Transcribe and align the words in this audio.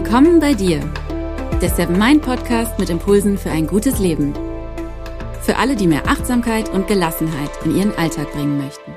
Willkommen 0.00 0.38
bei 0.38 0.54
dir, 0.54 0.78
der 1.60 1.70
Seven 1.70 1.98
Mind 1.98 2.22
Podcast 2.22 2.78
mit 2.78 2.88
Impulsen 2.88 3.36
für 3.36 3.50
ein 3.50 3.66
gutes 3.66 3.98
Leben. 3.98 4.32
Für 5.42 5.56
alle, 5.56 5.74
die 5.74 5.88
mehr 5.88 6.06
Achtsamkeit 6.06 6.68
und 6.68 6.86
Gelassenheit 6.86 7.50
in 7.64 7.76
ihren 7.76 7.92
Alltag 7.96 8.30
bringen 8.30 8.58
möchten. 8.58 8.92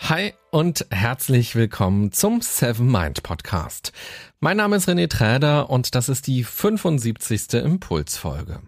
Hi 0.00 0.34
und 0.50 0.84
herzlich 0.90 1.56
willkommen 1.56 2.12
zum 2.12 2.42
Seven 2.42 2.92
Mind 2.92 3.22
Podcast. 3.22 3.92
Mein 4.40 4.58
Name 4.58 4.76
ist 4.76 4.90
René 4.90 5.08
Träder 5.08 5.70
und 5.70 5.94
das 5.94 6.10
ist 6.10 6.26
die 6.26 6.44
75. 6.44 7.54
Impulsfolge. 7.54 8.60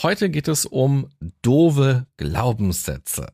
Heute 0.00 0.30
geht 0.30 0.48
es 0.48 0.64
um 0.64 1.08
doofe 1.42 2.06
Glaubenssätze. 2.16 3.26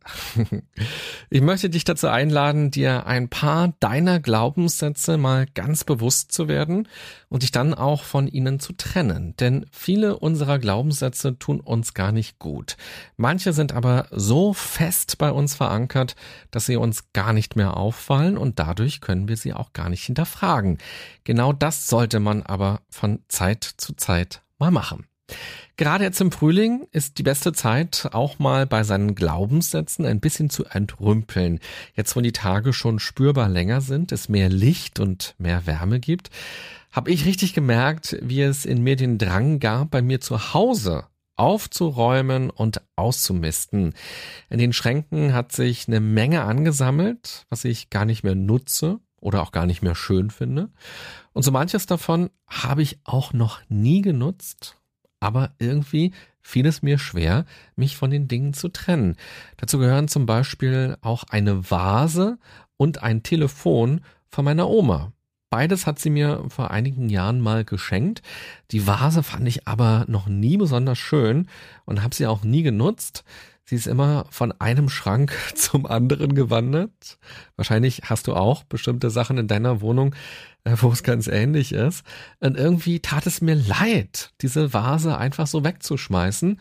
Ich 1.31 1.41
möchte 1.41 1.71
dich 1.71 1.85
dazu 1.85 2.09
einladen, 2.09 2.71
dir 2.73 3.07
ein 3.07 3.29
paar 3.29 3.75
deiner 3.79 4.19
Glaubenssätze 4.19 5.19
mal 5.19 5.47
ganz 5.55 5.85
bewusst 5.85 6.33
zu 6.33 6.49
werden 6.49 6.89
und 7.29 7.43
dich 7.43 7.53
dann 7.53 7.75
auch 7.75 8.03
von 8.03 8.27
ihnen 8.27 8.59
zu 8.59 8.73
trennen. 8.73 9.37
Denn 9.37 9.67
viele 9.71 10.19
unserer 10.19 10.59
Glaubenssätze 10.59 11.39
tun 11.39 11.61
uns 11.61 11.95
gar 11.95 12.11
nicht 12.11 12.39
gut. 12.39 12.77
Manche 13.17 13.53
sind 13.53 13.73
aber 13.73 14.09
so 14.11 14.53
fest 14.53 15.19
bei 15.19 15.31
uns 15.31 15.55
verankert, 15.55 16.17
dass 16.51 16.67
sie 16.67 16.77
uns 16.77 17.13
gar 17.13 17.33
nicht 17.33 17.55
mehr 17.55 17.77
auffallen 17.77 18.37
und 18.37 18.59
dadurch 18.59 19.01
können 19.01 19.29
wir 19.29 19.37
sie 19.37 19.53
auch 19.53 19.73
gar 19.75 19.89
nicht 19.89 20.05
hinterfragen. 20.05 20.79
Genau 21.23 21.53
das 21.53 21.87
sollte 21.87 22.19
man 22.19 22.43
aber 22.43 22.81
von 22.91 23.21
Zeit 23.29 23.63
zu 23.65 23.95
Zeit 23.95 24.43
mal 24.59 24.71
machen. 24.71 25.07
Gerade 25.77 26.03
jetzt 26.03 26.21
im 26.21 26.33
Frühling 26.33 26.89
ist 26.91 27.19
die 27.19 27.23
beste 27.23 27.53
Zeit, 27.53 28.09
auch 28.13 28.41
mal 28.41 28.67
bei 28.67 28.83
seinen 28.83 29.15
Glaubenssätzen 29.15 30.05
ein 30.07 30.19
bisschen 30.19 30.51
zu 30.51 30.65
entrümpeln. 30.65 31.61
Jetzt, 31.95 32.17
wo 32.17 32.21
die 32.21 32.33
Tage 32.33 32.73
schon 32.73 32.99
spürbar 32.99 33.49
länger 33.49 33.81
sind, 33.81 34.11
es 34.11 34.29
mehr 34.29 34.49
Licht 34.49 34.99
und 34.99 35.37
mehr 35.39 35.67
Wärme 35.67 36.01
gibt, 36.01 36.31
habe 36.91 37.13
ich 37.13 37.27
richtig 37.27 37.55
gemerkt, 37.55 38.19
wie 38.21 38.43
es 38.43 38.65
in 38.65 38.83
mir 38.83 38.97
den 38.97 39.19
Drang 39.19 39.61
gab, 39.61 39.93
bei 39.93 40.03
mir 40.03 40.21
zu 40.21 40.53
Hause 40.53 41.05
aufzuräumen 41.37 42.51
und 42.51 42.83
auszumisten. 42.97 43.95
In 44.51 44.59
den 44.59 44.73
Schränken 44.73 45.33
hat 45.33 45.53
sich 45.53 45.87
eine 45.87 46.01
Menge 46.01 46.43
angesammelt, 46.43 47.47
was 47.51 47.65
ich 47.65 47.91
gar 47.91 48.05
nicht 48.05 48.25
mehr 48.25 48.35
nutze 48.35 48.99
oder 49.21 49.43
auch 49.43 49.53
gar 49.53 49.67
nicht 49.67 49.83
mehr 49.83 49.95
schön 49.95 50.31
finde. 50.31 50.71
Und 51.33 51.45
so 51.45 51.53
manches 51.53 51.87
davon 51.87 52.31
habe 52.49 52.83
ich 52.83 52.99
auch 53.05 53.33
noch 53.33 53.61
nie 53.69 54.03
genutzt 54.03 54.78
aber 55.21 55.53
irgendwie 55.59 56.13
fiel 56.41 56.67
es 56.67 56.83
mir 56.83 56.99
schwer, 56.99 57.45
mich 57.77 57.97
von 57.97 58.11
den 58.11 58.29
Dingen 58.29 58.55
zu 58.55 58.69
trennen. 58.69 59.17
Dazu 59.57 59.79
gehören 59.79 60.09
zum 60.09 60.27
Beispiel 60.27 60.97
auch 61.03 61.25
eine 61.25 61.71
Vase 61.71 62.39
und 62.77 63.03
ein 63.03 63.23
Telefon 63.23 64.01
von 64.31 64.45
meiner 64.45 64.69
Oma. 64.69 65.13
Beides 65.51 65.87
hat 65.87 65.99
sie 65.99 66.11
mir 66.11 66.45
vor 66.49 66.71
einigen 66.71 67.09
Jahren 67.09 67.41
mal 67.41 67.65
geschenkt. 67.65 68.23
Die 68.71 68.87
Vase 68.87 69.23
fand 69.23 69.49
ich 69.49 69.67
aber 69.67 70.05
noch 70.07 70.27
nie 70.27 70.59
besonders 70.59 70.99
schön 70.99 71.49
und 71.87 72.03
habe 72.03 72.15
sie 72.15 72.27
auch 72.27 72.45
nie 72.45 72.63
genutzt. 72.63 73.25
Sie 73.69 73.77
ist 73.77 73.87
immer 73.87 74.25
von 74.31 74.59
einem 74.63 74.89
Schrank 74.89 75.37
zum 75.55 75.85
anderen 75.85 76.35
gewandert. 76.35 77.19
Wahrscheinlich 77.57 78.01
hast 78.05 78.27
du 78.27 78.35
auch 78.35 78.65
bestimmte 78.65 79.11
Sachen 79.11 79.37
in 79.37 79.47
deiner 79.47 79.83
Wohnung, 79.83 80.15
äh, 80.65 80.75
wo 80.81 80.91
es 80.91 81.03
ganz 81.03 81.27
ähnlich 81.27 81.73
ist. 81.73 82.03
Und 82.41 82.57
irgendwie 82.57 83.01
tat 83.01 83.27
es 83.27 83.43
mir 83.43 83.57
leid, 83.57 84.31
diese 84.41 84.73
Vase 84.73 85.19
einfach 85.19 85.47
so 85.47 85.65
wegzuschmeißen, 85.65 86.59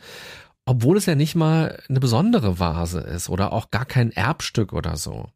obwohl 0.65 0.97
es 0.97 1.05
ja 1.05 1.15
nicht 1.15 1.35
mal 1.35 1.81
eine 1.87 2.01
besondere 2.01 2.59
Vase 2.59 2.99
ist 2.99 3.29
oder 3.29 3.53
auch 3.53 3.71
gar 3.71 3.85
kein 3.85 4.11
Erbstück 4.11 4.73
oder 4.73 4.97
so. 4.97 5.29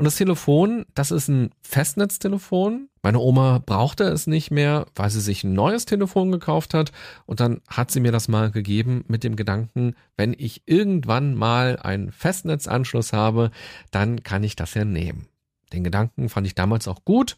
Und 0.00 0.04
das 0.04 0.16
Telefon, 0.16 0.86
das 0.94 1.10
ist 1.10 1.28
ein 1.28 1.50
Festnetztelefon. 1.60 2.88
Meine 3.02 3.18
Oma 3.18 3.58
brauchte 3.58 4.04
es 4.04 4.26
nicht 4.26 4.50
mehr, 4.50 4.86
weil 4.94 5.10
sie 5.10 5.20
sich 5.20 5.44
ein 5.44 5.52
neues 5.52 5.84
Telefon 5.84 6.32
gekauft 6.32 6.72
hat. 6.72 6.90
Und 7.26 7.40
dann 7.40 7.60
hat 7.68 7.90
sie 7.90 8.00
mir 8.00 8.10
das 8.10 8.26
mal 8.26 8.50
gegeben 8.50 9.04
mit 9.08 9.24
dem 9.24 9.36
Gedanken, 9.36 9.94
wenn 10.16 10.34
ich 10.38 10.62
irgendwann 10.64 11.34
mal 11.34 11.78
einen 11.82 12.12
Festnetzanschluss 12.12 13.12
habe, 13.12 13.50
dann 13.90 14.22
kann 14.22 14.42
ich 14.42 14.56
das 14.56 14.72
ja 14.72 14.86
nehmen. 14.86 15.26
Den 15.70 15.84
Gedanken 15.84 16.30
fand 16.30 16.46
ich 16.46 16.54
damals 16.54 16.88
auch 16.88 17.04
gut. 17.04 17.36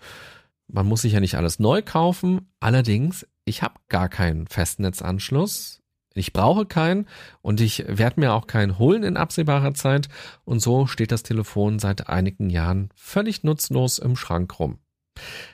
Man 0.68 0.86
muss 0.86 1.02
sich 1.02 1.14
ja 1.14 1.18
nicht 1.18 1.34
alles 1.34 1.58
neu 1.58 1.82
kaufen. 1.82 2.48
Allerdings, 2.60 3.26
ich 3.44 3.62
habe 3.64 3.74
gar 3.88 4.08
keinen 4.08 4.46
Festnetzanschluss. 4.46 5.81
Ich 6.14 6.32
brauche 6.32 6.66
keinen 6.66 7.06
und 7.40 7.60
ich 7.60 7.84
werde 7.88 8.20
mir 8.20 8.32
auch 8.32 8.46
keinen 8.46 8.78
holen 8.78 9.02
in 9.02 9.16
absehbarer 9.16 9.74
Zeit. 9.74 10.08
Und 10.44 10.60
so 10.60 10.86
steht 10.86 11.12
das 11.12 11.22
Telefon 11.22 11.78
seit 11.78 12.08
einigen 12.08 12.50
Jahren 12.50 12.90
völlig 12.94 13.44
nutzlos 13.44 13.98
im 13.98 14.16
Schrank 14.16 14.58
rum. 14.58 14.78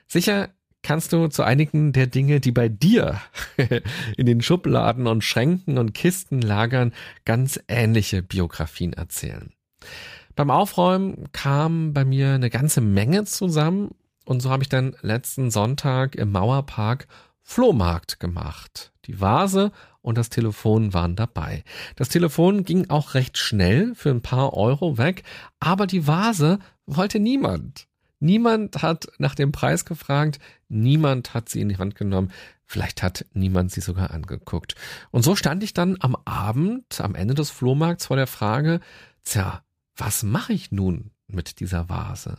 Sicher 0.06 0.50
kannst 0.82 1.12
du 1.12 1.28
zu 1.28 1.42
einigen 1.42 1.92
der 1.92 2.06
Dinge, 2.06 2.40
die 2.40 2.52
bei 2.52 2.68
dir 2.68 3.20
in 4.16 4.26
den 4.26 4.42
Schubladen 4.42 5.06
und 5.06 5.24
Schränken 5.24 5.78
und 5.78 5.94
Kisten 5.94 6.40
lagern, 6.40 6.92
ganz 7.24 7.60
ähnliche 7.68 8.22
Biografien 8.22 8.92
erzählen. 8.92 9.52
Beim 10.34 10.50
Aufräumen 10.50 11.30
kam 11.32 11.92
bei 11.92 12.04
mir 12.04 12.34
eine 12.34 12.50
ganze 12.50 12.80
Menge 12.80 13.24
zusammen 13.24 13.90
und 14.24 14.40
so 14.40 14.50
habe 14.50 14.62
ich 14.62 14.68
dann 14.68 14.94
letzten 15.02 15.50
Sonntag 15.50 16.14
im 16.14 16.30
Mauerpark 16.30 17.08
Flohmarkt 17.42 18.20
gemacht. 18.20 18.92
Die 19.08 19.20
Vase 19.20 19.72
und 20.02 20.18
das 20.18 20.28
Telefon 20.28 20.92
waren 20.92 21.16
dabei. 21.16 21.64
Das 21.96 22.10
Telefon 22.10 22.62
ging 22.62 22.90
auch 22.90 23.14
recht 23.14 23.38
schnell 23.38 23.94
für 23.94 24.10
ein 24.10 24.20
paar 24.20 24.52
Euro 24.52 24.98
weg, 24.98 25.24
aber 25.58 25.86
die 25.86 26.06
Vase 26.06 26.58
wollte 26.86 27.18
niemand. 27.18 27.88
Niemand 28.20 28.82
hat 28.82 29.08
nach 29.18 29.34
dem 29.34 29.50
Preis 29.50 29.84
gefragt, 29.86 30.38
niemand 30.68 31.32
hat 31.34 31.48
sie 31.48 31.60
in 31.60 31.70
die 31.70 31.78
Hand 31.78 31.94
genommen, 31.94 32.32
vielleicht 32.66 33.02
hat 33.02 33.24
niemand 33.32 33.72
sie 33.72 33.80
sogar 33.80 34.10
angeguckt. 34.10 34.74
Und 35.10 35.22
so 35.22 35.34
stand 35.36 35.62
ich 35.62 35.72
dann 35.72 35.96
am 36.00 36.16
Abend, 36.26 37.00
am 37.00 37.14
Ende 37.14 37.34
des 37.34 37.50
Flohmarkts 37.50 38.06
vor 38.06 38.16
der 38.16 38.26
Frage, 38.26 38.80
tja, 39.24 39.62
was 39.96 40.22
mache 40.22 40.52
ich 40.52 40.70
nun 40.70 41.12
mit 41.28 41.60
dieser 41.60 41.88
Vase? 41.88 42.38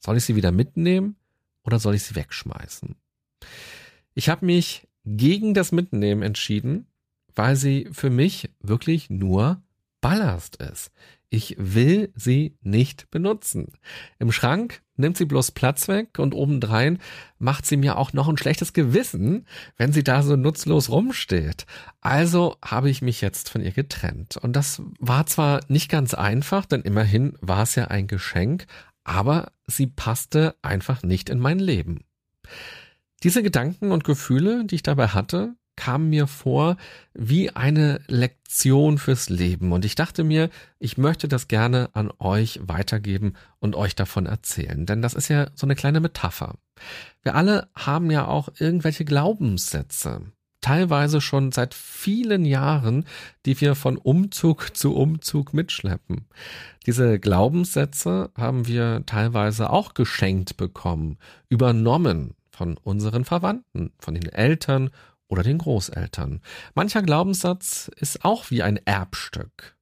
Soll 0.00 0.16
ich 0.16 0.24
sie 0.24 0.34
wieder 0.34 0.50
mitnehmen 0.50 1.16
oder 1.62 1.78
soll 1.78 1.94
ich 1.94 2.02
sie 2.02 2.16
wegschmeißen? 2.16 2.96
Ich 4.14 4.28
habe 4.28 4.44
mich 4.44 4.88
gegen 5.04 5.54
das 5.54 5.72
Mitnehmen 5.72 6.22
entschieden, 6.22 6.86
weil 7.34 7.56
sie 7.56 7.88
für 7.92 8.10
mich 8.10 8.50
wirklich 8.60 9.10
nur 9.10 9.62
Ballast 10.00 10.56
ist. 10.56 10.90
Ich 11.30 11.56
will 11.58 12.12
sie 12.14 12.58
nicht 12.60 13.10
benutzen. 13.10 13.72
Im 14.18 14.32
Schrank 14.32 14.82
nimmt 14.96 15.16
sie 15.16 15.24
bloß 15.24 15.52
Platz 15.52 15.88
weg 15.88 16.18
und 16.18 16.34
obendrein 16.34 16.98
macht 17.38 17.64
sie 17.64 17.78
mir 17.78 17.96
auch 17.96 18.12
noch 18.12 18.28
ein 18.28 18.36
schlechtes 18.36 18.74
Gewissen, 18.74 19.46
wenn 19.78 19.94
sie 19.94 20.04
da 20.04 20.22
so 20.22 20.36
nutzlos 20.36 20.90
rumsteht. 20.90 21.64
Also 22.02 22.56
habe 22.62 22.90
ich 22.90 23.00
mich 23.00 23.22
jetzt 23.22 23.48
von 23.48 23.62
ihr 23.62 23.70
getrennt. 23.70 24.36
Und 24.36 24.54
das 24.54 24.82
war 24.98 25.24
zwar 25.24 25.60
nicht 25.68 25.88
ganz 25.88 26.12
einfach, 26.12 26.66
denn 26.66 26.82
immerhin 26.82 27.38
war 27.40 27.62
es 27.62 27.76
ja 27.76 27.86
ein 27.86 28.08
Geschenk, 28.08 28.66
aber 29.02 29.52
sie 29.66 29.86
passte 29.86 30.54
einfach 30.60 31.02
nicht 31.02 31.30
in 31.30 31.38
mein 31.38 31.58
Leben. 31.58 32.04
Diese 33.22 33.42
Gedanken 33.42 33.92
und 33.92 34.04
Gefühle, 34.04 34.64
die 34.64 34.76
ich 34.76 34.82
dabei 34.82 35.08
hatte, 35.08 35.54
kamen 35.76 36.10
mir 36.10 36.26
vor 36.26 36.76
wie 37.14 37.50
eine 37.50 38.00
Lektion 38.06 38.98
fürs 38.98 39.30
Leben. 39.30 39.72
Und 39.72 39.84
ich 39.84 39.94
dachte 39.94 40.24
mir, 40.24 40.50
ich 40.78 40.98
möchte 40.98 41.28
das 41.28 41.48
gerne 41.48 41.88
an 41.94 42.12
euch 42.18 42.60
weitergeben 42.62 43.34
und 43.58 43.76
euch 43.76 43.94
davon 43.94 44.26
erzählen. 44.26 44.86
Denn 44.86 45.02
das 45.02 45.14
ist 45.14 45.28
ja 45.28 45.48
so 45.54 45.66
eine 45.66 45.74
kleine 45.74 46.00
Metapher. 46.00 46.56
Wir 47.22 47.34
alle 47.34 47.68
haben 47.74 48.10
ja 48.10 48.26
auch 48.26 48.48
irgendwelche 48.58 49.04
Glaubenssätze. 49.04 50.22
Teilweise 50.60 51.20
schon 51.20 51.50
seit 51.50 51.74
vielen 51.74 52.44
Jahren, 52.44 53.04
die 53.46 53.60
wir 53.60 53.74
von 53.74 53.96
Umzug 53.96 54.76
zu 54.76 54.94
Umzug 54.94 55.54
mitschleppen. 55.54 56.26
Diese 56.86 57.18
Glaubenssätze 57.18 58.30
haben 58.36 58.68
wir 58.68 59.04
teilweise 59.06 59.70
auch 59.70 59.94
geschenkt 59.94 60.56
bekommen, 60.56 61.18
übernommen 61.48 62.34
von 62.52 62.76
unseren 62.76 63.24
Verwandten, 63.24 63.92
von 63.98 64.14
den 64.14 64.28
Eltern 64.28 64.90
oder 65.26 65.42
den 65.42 65.58
Großeltern. 65.58 66.40
Mancher 66.74 67.02
Glaubenssatz 67.02 67.90
ist 67.96 68.24
auch 68.24 68.50
wie 68.50 68.62
ein 68.62 68.76
Erbstück. 68.76 69.76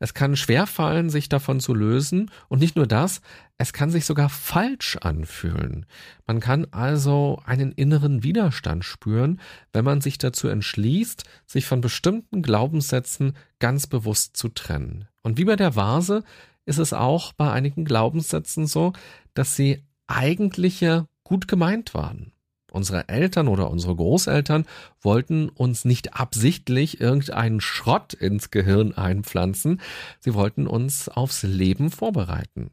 Es 0.00 0.14
kann 0.14 0.36
schwerfallen, 0.36 1.10
sich 1.10 1.28
davon 1.28 1.60
zu 1.60 1.74
lösen, 1.74 2.30
und 2.48 2.60
nicht 2.60 2.76
nur 2.76 2.86
das, 2.86 3.20
es 3.56 3.72
kann 3.72 3.90
sich 3.90 4.06
sogar 4.06 4.28
falsch 4.28 4.96
anfühlen. 4.96 5.86
Man 6.26 6.40
kann 6.40 6.66
also 6.70 7.42
einen 7.44 7.72
inneren 7.72 8.22
Widerstand 8.22 8.84
spüren, 8.84 9.40
wenn 9.72 9.84
man 9.84 10.00
sich 10.00 10.18
dazu 10.18 10.48
entschließt, 10.48 11.24
sich 11.46 11.66
von 11.66 11.80
bestimmten 11.80 12.42
Glaubenssätzen 12.42 13.36
ganz 13.58 13.86
bewusst 13.86 14.36
zu 14.36 14.48
trennen. 14.48 15.08
Und 15.22 15.36
wie 15.36 15.44
bei 15.44 15.56
der 15.56 15.74
Vase 15.74 16.22
ist 16.64 16.78
es 16.78 16.92
auch 16.92 17.32
bei 17.32 17.50
einigen 17.50 17.84
Glaubenssätzen 17.84 18.66
so, 18.66 18.92
dass 19.34 19.56
sie 19.56 19.84
eigentlich 20.06 20.80
ja 20.80 21.06
gut 21.28 21.46
gemeint 21.46 21.92
waren. 21.92 22.32
Unsere 22.72 23.08
Eltern 23.08 23.48
oder 23.48 23.70
unsere 23.70 23.94
Großeltern 23.94 24.66
wollten 25.00 25.48
uns 25.50 25.84
nicht 25.84 26.14
absichtlich 26.14 27.00
irgendeinen 27.00 27.60
Schrott 27.60 28.14
ins 28.14 28.50
Gehirn 28.50 28.92
einpflanzen, 28.94 29.80
sie 30.20 30.34
wollten 30.34 30.66
uns 30.66 31.08
aufs 31.08 31.42
Leben 31.42 31.90
vorbereiten. 31.90 32.70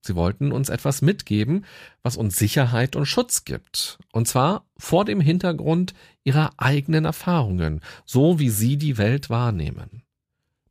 Sie 0.00 0.14
wollten 0.14 0.52
uns 0.52 0.70
etwas 0.70 1.02
mitgeben, 1.02 1.66
was 2.02 2.16
uns 2.16 2.36
Sicherheit 2.36 2.96
und 2.96 3.06
Schutz 3.06 3.44
gibt. 3.44 3.98
Und 4.12 4.26
zwar 4.26 4.64
vor 4.78 5.04
dem 5.04 5.20
Hintergrund 5.20 5.92
ihrer 6.24 6.52
eigenen 6.56 7.04
Erfahrungen, 7.04 7.80
so 8.06 8.38
wie 8.38 8.48
sie 8.48 8.78
die 8.78 8.96
Welt 8.96 9.28
wahrnehmen. 9.28 10.02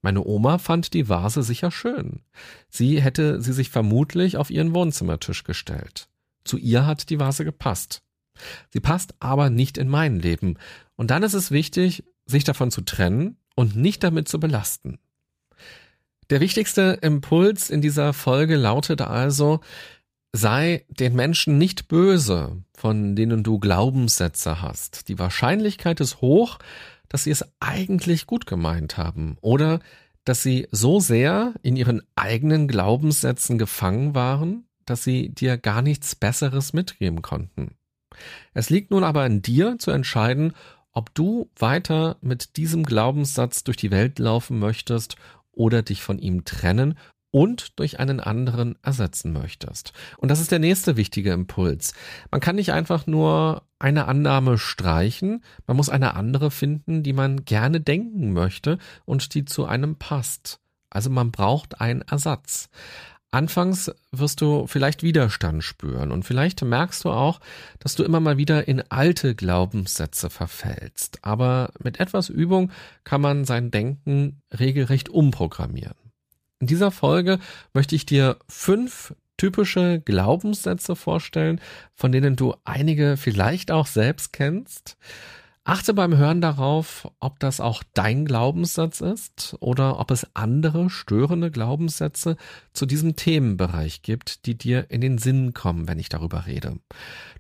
Meine 0.02 0.24
Oma 0.24 0.58
fand 0.58 0.94
die 0.94 1.10
Vase 1.10 1.44
sicher 1.44 1.70
schön. 1.70 2.22
Sie 2.70 3.02
hätte 3.02 3.42
sie 3.42 3.54
sich 3.54 3.70
vermutlich 3.70 4.38
auf 4.38 4.50
ihren 4.50 4.74
Wohnzimmertisch 4.74 5.44
gestellt. 5.44 6.08
Zu 6.48 6.58
ihr 6.58 6.86
hat 6.86 7.10
die 7.10 7.20
Vase 7.20 7.46
gepasst. 7.46 8.02
Sie 8.70 8.80
passt 8.80 9.16
aber 9.20 9.50
nicht 9.50 9.78
in 9.78 9.88
mein 9.88 10.20
Leben. 10.20 10.58
Und 10.96 11.12
dann 11.12 11.24
ist 11.24 11.34
es 11.34 11.52
wichtig, 11.52 12.04
sich 12.26 12.44
davon 12.44 12.72
zu 12.72 12.82
trennen 12.82 13.38
und 13.56 13.76
nicht 13.76 14.04
damit 14.04 14.28
zu 14.28 14.40
belasten. 14.40 15.00
Der 16.30 16.42
wichtigste 16.42 17.00
Impuls 17.02 17.70
in 17.70 17.82
dieser 17.82 18.14
Folge 18.14 18.58
lautet 18.58 19.02
also, 19.02 19.62
sei 20.34 20.86
den 20.90 21.16
Menschen 21.16 21.58
nicht 21.58 21.88
böse, 21.88 22.62
von 22.76 23.16
denen 23.16 23.44
du 23.44 23.60
Glaubenssätze 23.60 24.62
hast. 24.62 25.08
Die 25.08 25.20
Wahrscheinlichkeit 25.20 26.00
ist 26.00 26.22
hoch, 26.22 26.60
dass 27.08 27.24
sie 27.24 27.32
es 27.32 27.46
eigentlich 27.60 28.28
gut 28.28 28.46
gemeint 28.46 28.98
haben 28.98 29.38
oder 29.42 29.80
dass 30.26 30.44
sie 30.44 30.68
so 30.72 31.00
sehr 31.00 31.54
in 31.62 31.78
ihren 31.78 32.02
eigenen 32.16 32.68
Glaubenssätzen 32.68 33.58
gefangen 33.58 34.14
waren, 34.14 34.67
dass 34.90 35.04
sie 35.04 35.30
dir 35.30 35.58
gar 35.58 35.82
nichts 35.82 36.16
Besseres 36.16 36.74
mitgeben 36.74 37.22
konnten. 37.22 37.76
Es 38.54 38.70
liegt 38.70 38.92
nun 38.92 39.04
aber 39.04 39.22
an 39.22 39.42
dir 39.42 39.78
zu 39.78 39.92
entscheiden, 39.92 40.54
ob 40.92 41.14
du 41.14 41.52
weiter 41.56 42.18
mit 42.22 42.58
diesem 42.58 42.84
Glaubenssatz 42.84 43.64
durch 43.64 43.78
die 43.78 43.92
Welt 43.92 44.18
laufen 44.18 44.58
möchtest 44.58 45.16
oder 45.52 45.84
dich 45.84 46.02
von 46.02 46.18
ihm 46.18 46.44
trennen 46.46 46.98
und 47.30 47.78
durch 47.80 48.00
einen 48.00 48.20
anderen 48.20 48.78
ersetzen 48.82 49.32
möchtest. 49.34 49.94
Und 50.18 50.30
das 50.30 50.40
ist 50.40 50.52
der 50.52 50.60
nächste 50.60 50.98
wichtige 50.98 51.34
Impuls. 51.34 51.94
Man 52.32 52.42
kann 52.42 52.56
nicht 52.56 52.72
einfach 52.72 53.06
nur 53.06 53.64
eine 53.80 54.08
Annahme 54.08 54.58
streichen, 54.58 55.44
man 55.68 55.78
muss 55.78 55.90
eine 55.90 56.16
andere 56.16 56.50
finden, 56.50 57.04
die 57.04 57.14
man 57.14 57.46
gerne 57.46 57.82
denken 57.82 58.34
möchte 58.34 58.80
und 59.06 59.36
die 59.36 59.46
zu 59.46 59.66
einem 59.66 59.98
passt. 59.98 60.60
Also 60.90 61.10
man 61.10 61.32
braucht 61.32 61.80
einen 61.80 62.02
Ersatz. 62.02 62.70
Anfangs 63.32 63.92
wirst 64.12 64.40
du 64.40 64.68
vielleicht 64.68 65.04
Widerstand 65.04 65.64
spüren 65.64 66.12
und 66.12 66.24
vielleicht 66.24 66.62
merkst 66.64 67.04
du 67.04 67.10
auch, 67.10 67.42
dass 67.80 67.96
du 67.96 68.04
immer 68.04 68.22
mal 68.22 68.38
wieder 68.38 68.68
in 68.68 68.84
alte 68.90 69.36
Glaubenssätze 69.36 70.30
verfällst. 70.30 71.20
Aber 71.24 71.72
mit 71.84 72.00
etwas 72.00 72.30
Übung 72.30 72.72
kann 73.04 73.20
man 73.20 73.44
sein 73.44 73.70
Denken 73.70 74.42
regelrecht 74.58 75.10
umprogrammieren. 75.10 75.98
In 76.60 76.68
dieser 76.68 76.90
Folge 76.90 77.40
möchte 77.74 77.96
ich 77.96 78.06
dir 78.06 78.38
fünf 78.48 79.14
typische 79.36 80.02
Glaubenssätze 80.04 80.96
vorstellen, 80.96 81.62
von 81.94 82.12
denen 82.12 82.36
du 82.36 82.56
einige 82.64 83.18
vielleicht 83.18 83.72
auch 83.72 83.88
selbst 83.88 84.34
kennst. 84.34 84.98
Achte 85.68 85.94
beim 85.94 86.16
Hören 86.16 86.40
darauf, 86.40 87.12
ob 87.20 87.42
das 87.42 87.60
auch 87.60 87.84
dein 87.94 88.24
Glaubenssatz 88.24 89.02
ist 89.02 89.58
oder 89.60 90.00
ob 90.00 90.12
es 90.12 90.26
andere 90.34 90.90
störende 90.90 91.52
Glaubenssätze 91.52 92.38
zu 92.72 92.86
diesem 92.86 93.18
Themenbereich 93.18 94.02
gibt, 94.02 94.46
die 94.46 94.58
dir 94.58 94.90
in 94.90 95.02
den 95.02 95.18
Sinn 95.18 95.54
kommen, 95.54 95.90
wenn 95.90 96.00
ich 96.00 96.08
darüber 96.08 96.46
rede. 96.46 96.80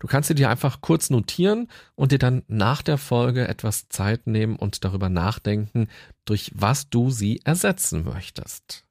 Du 0.01 0.07
kannst 0.07 0.27
sie 0.27 0.35
dir 0.35 0.49
einfach 0.49 0.81
kurz 0.81 1.09
notieren 1.09 1.69
und 1.95 2.11
dir 2.11 2.19
dann 2.19 2.43
nach 2.49 2.81
der 2.81 2.97
Folge 2.97 3.47
etwas 3.47 3.87
Zeit 3.87 4.27
nehmen 4.27 4.57
und 4.57 4.83
darüber 4.83 5.07
nachdenken, 5.07 5.87
durch 6.25 6.51
was 6.53 6.89
du 6.89 7.09
sie 7.11 7.39
ersetzen 7.45 8.03
möchtest. 8.03 8.83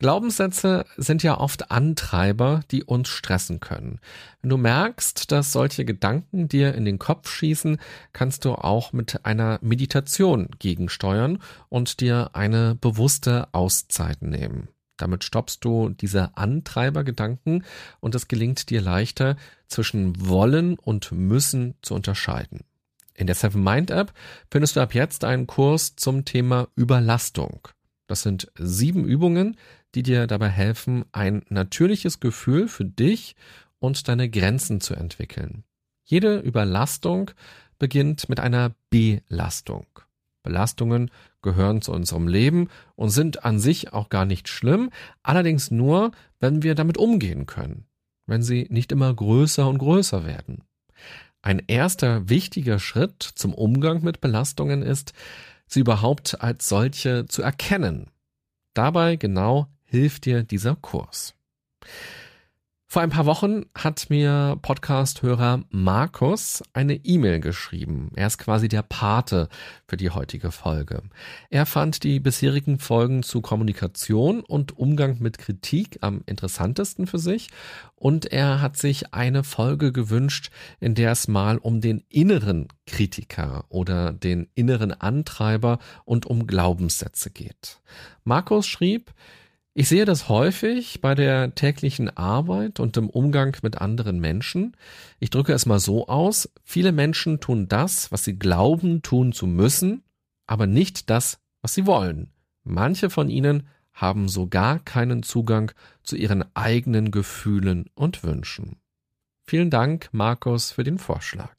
Glaubenssätze 0.00 0.84
sind 0.96 1.24
ja 1.24 1.38
oft 1.38 1.72
Antreiber, 1.72 2.60
die 2.70 2.84
uns 2.84 3.08
stressen 3.08 3.58
können. 3.58 3.98
Wenn 4.40 4.50
du 4.50 4.56
merkst, 4.56 5.32
dass 5.32 5.52
solche 5.52 5.84
Gedanken 5.84 6.48
dir 6.48 6.74
in 6.74 6.84
den 6.84 7.00
Kopf 7.00 7.28
schießen, 7.28 7.78
kannst 8.12 8.44
du 8.44 8.52
auch 8.52 8.92
mit 8.92 9.24
einer 9.24 9.58
Meditation 9.60 10.50
gegensteuern 10.60 11.42
und 11.68 12.00
dir 12.00 12.30
eine 12.34 12.76
bewusste 12.76 13.48
Auszeit 13.52 14.22
nehmen. 14.22 14.68
Damit 14.98 15.24
stoppst 15.24 15.64
du 15.64 15.88
diese 15.88 16.36
Antreibergedanken 16.36 17.64
und 17.98 18.14
es 18.14 18.28
gelingt 18.28 18.70
dir 18.70 18.80
leichter, 18.80 19.36
zwischen 19.66 20.28
wollen 20.28 20.78
und 20.78 21.12
müssen 21.12 21.74
zu 21.82 21.94
unterscheiden. 21.94 22.60
In 23.14 23.26
der 23.26 23.34
Seven 23.34 23.62
Mind 23.62 23.90
App 23.90 24.12
findest 24.50 24.76
du 24.76 24.80
ab 24.80 24.94
jetzt 24.94 25.24
einen 25.24 25.48
Kurs 25.48 25.96
zum 25.96 26.24
Thema 26.24 26.68
Überlastung. 26.76 27.68
Das 28.06 28.22
sind 28.22 28.50
sieben 28.58 29.04
Übungen, 29.04 29.56
die 29.94 30.02
dir 30.02 30.26
dabei 30.26 30.48
helfen, 30.48 31.04
ein 31.12 31.42
natürliches 31.48 32.20
Gefühl 32.20 32.68
für 32.68 32.84
dich 32.84 33.36
und 33.78 34.08
deine 34.08 34.28
Grenzen 34.28 34.80
zu 34.80 34.94
entwickeln. 34.94 35.64
Jede 36.04 36.38
Überlastung 36.38 37.30
beginnt 37.78 38.28
mit 38.28 38.40
einer 38.40 38.74
Belastung. 38.90 39.86
Belastungen 40.42 41.10
gehören 41.42 41.82
zu 41.82 41.92
unserem 41.92 42.28
Leben 42.28 42.68
und 42.96 43.10
sind 43.10 43.44
an 43.44 43.58
sich 43.58 43.92
auch 43.92 44.08
gar 44.08 44.24
nicht 44.24 44.48
schlimm, 44.48 44.90
allerdings 45.22 45.70
nur, 45.70 46.12
wenn 46.40 46.62
wir 46.62 46.74
damit 46.74 46.96
umgehen 46.96 47.46
können, 47.46 47.86
wenn 48.26 48.42
sie 48.42 48.66
nicht 48.70 48.92
immer 48.92 49.12
größer 49.12 49.68
und 49.68 49.78
größer 49.78 50.26
werden. 50.26 50.62
Ein 51.42 51.62
erster 51.66 52.28
wichtiger 52.28 52.78
Schritt 52.78 53.22
zum 53.22 53.54
Umgang 53.54 54.02
mit 54.02 54.20
Belastungen 54.20 54.82
ist, 54.82 55.12
sie 55.66 55.80
überhaupt 55.80 56.40
als 56.40 56.68
solche 56.68 57.26
zu 57.26 57.42
erkennen. 57.42 58.10
Dabei 58.74 59.16
genau 59.16 59.68
hilft 59.88 60.26
dir 60.26 60.42
dieser 60.42 60.76
Kurs. 60.76 61.34
Vor 62.90 63.02
ein 63.02 63.10
paar 63.10 63.26
Wochen 63.26 63.66
hat 63.74 64.08
mir 64.08 64.58
Podcast-Hörer 64.62 65.62
Markus 65.68 66.62
eine 66.72 66.94
E-Mail 66.94 67.38
geschrieben. 67.38 68.10
Er 68.16 68.26
ist 68.26 68.38
quasi 68.38 68.66
der 68.66 68.80
Pate 68.80 69.50
für 69.86 69.98
die 69.98 70.08
heutige 70.08 70.50
Folge. 70.50 71.02
Er 71.50 71.66
fand 71.66 72.02
die 72.02 72.18
bisherigen 72.18 72.78
Folgen 72.78 73.22
zu 73.22 73.42
Kommunikation 73.42 74.40
und 74.40 74.78
Umgang 74.78 75.18
mit 75.20 75.36
Kritik 75.36 75.98
am 76.00 76.22
interessantesten 76.24 77.06
für 77.06 77.18
sich 77.18 77.48
und 77.94 78.32
er 78.32 78.62
hat 78.62 78.78
sich 78.78 79.12
eine 79.12 79.44
Folge 79.44 79.92
gewünscht, 79.92 80.50
in 80.80 80.94
der 80.94 81.12
es 81.12 81.28
mal 81.28 81.58
um 81.58 81.82
den 81.82 82.02
inneren 82.08 82.68
Kritiker 82.86 83.66
oder 83.68 84.14
den 84.14 84.48
inneren 84.54 84.92
Antreiber 84.92 85.78
und 86.06 86.24
um 86.24 86.46
Glaubenssätze 86.46 87.28
geht. 87.28 87.82
Markus 88.24 88.66
schrieb, 88.66 89.12
ich 89.78 89.88
sehe 89.88 90.04
das 90.04 90.28
häufig 90.28 91.00
bei 91.00 91.14
der 91.14 91.54
täglichen 91.54 92.10
Arbeit 92.16 92.80
und 92.80 92.96
im 92.96 93.08
Umgang 93.08 93.56
mit 93.62 93.78
anderen 93.78 94.18
Menschen. 94.18 94.76
Ich 95.20 95.30
drücke 95.30 95.52
es 95.52 95.66
mal 95.66 95.78
so 95.78 96.08
aus, 96.08 96.50
viele 96.64 96.90
Menschen 96.90 97.38
tun 97.38 97.68
das, 97.68 98.10
was 98.10 98.24
sie 98.24 98.36
glauben 98.36 99.02
tun 99.02 99.32
zu 99.32 99.46
müssen, 99.46 100.02
aber 100.48 100.66
nicht 100.66 101.10
das, 101.10 101.38
was 101.62 101.74
sie 101.74 101.86
wollen. 101.86 102.32
Manche 102.64 103.08
von 103.08 103.30
ihnen 103.30 103.68
haben 103.92 104.28
sogar 104.28 104.80
keinen 104.80 105.22
Zugang 105.22 105.70
zu 106.02 106.16
ihren 106.16 106.44
eigenen 106.56 107.12
Gefühlen 107.12 107.88
und 107.94 108.24
Wünschen. 108.24 108.80
Vielen 109.46 109.70
Dank, 109.70 110.08
Markus, 110.10 110.72
für 110.72 110.82
den 110.82 110.98
Vorschlag. 110.98 111.54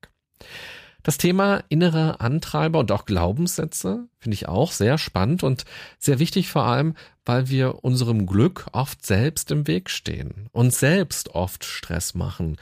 Das 1.01 1.18
Thema 1.18 1.63
innere 1.70 2.20
Antreiber 2.20 2.79
und 2.79 2.91
auch 2.91 3.06
Glaubenssätze 3.06 4.10
finde 4.18 4.36
ich 4.36 4.50
auch 4.50 4.74
sehr 4.74 4.98
spannend 4.98 5.44
und 5.44 5.63
sehr 5.98 6.20
wichtig 6.20 6.50
vor 6.50 6.63
allem, 6.63 6.96
weil 7.24 7.48
wir 7.50 7.86
unserem 7.86 8.25
Glück 8.25 8.68
oft 8.74 9.06
selbst 9.06 9.50
im 9.51 9.65
Weg 9.68 9.89
stehen, 9.89 10.50
uns 10.51 10.79
selbst 10.79 11.29
oft 11.29 11.63
Stress 11.63 12.15
machen 12.15 12.58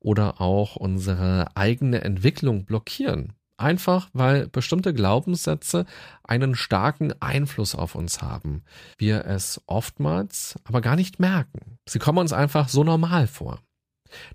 oder 0.00 0.40
auch 0.40 0.76
unsere 0.76 1.48
eigene 1.54 2.02
Entwicklung 2.02 2.64
blockieren. 2.64 3.34
Einfach 3.58 4.08
weil 4.12 4.48
bestimmte 4.48 4.94
Glaubenssätze 4.94 5.84
einen 6.24 6.54
starken 6.54 7.12
Einfluss 7.20 7.74
auf 7.74 7.94
uns 7.94 8.22
haben. 8.22 8.64
Wir 8.96 9.26
es 9.26 9.60
oftmals 9.66 10.56
aber 10.64 10.80
gar 10.80 10.96
nicht 10.96 11.20
merken. 11.20 11.78
Sie 11.86 11.98
kommen 11.98 12.18
uns 12.18 12.32
einfach 12.32 12.68
so 12.68 12.82
normal 12.84 13.26
vor. 13.26 13.60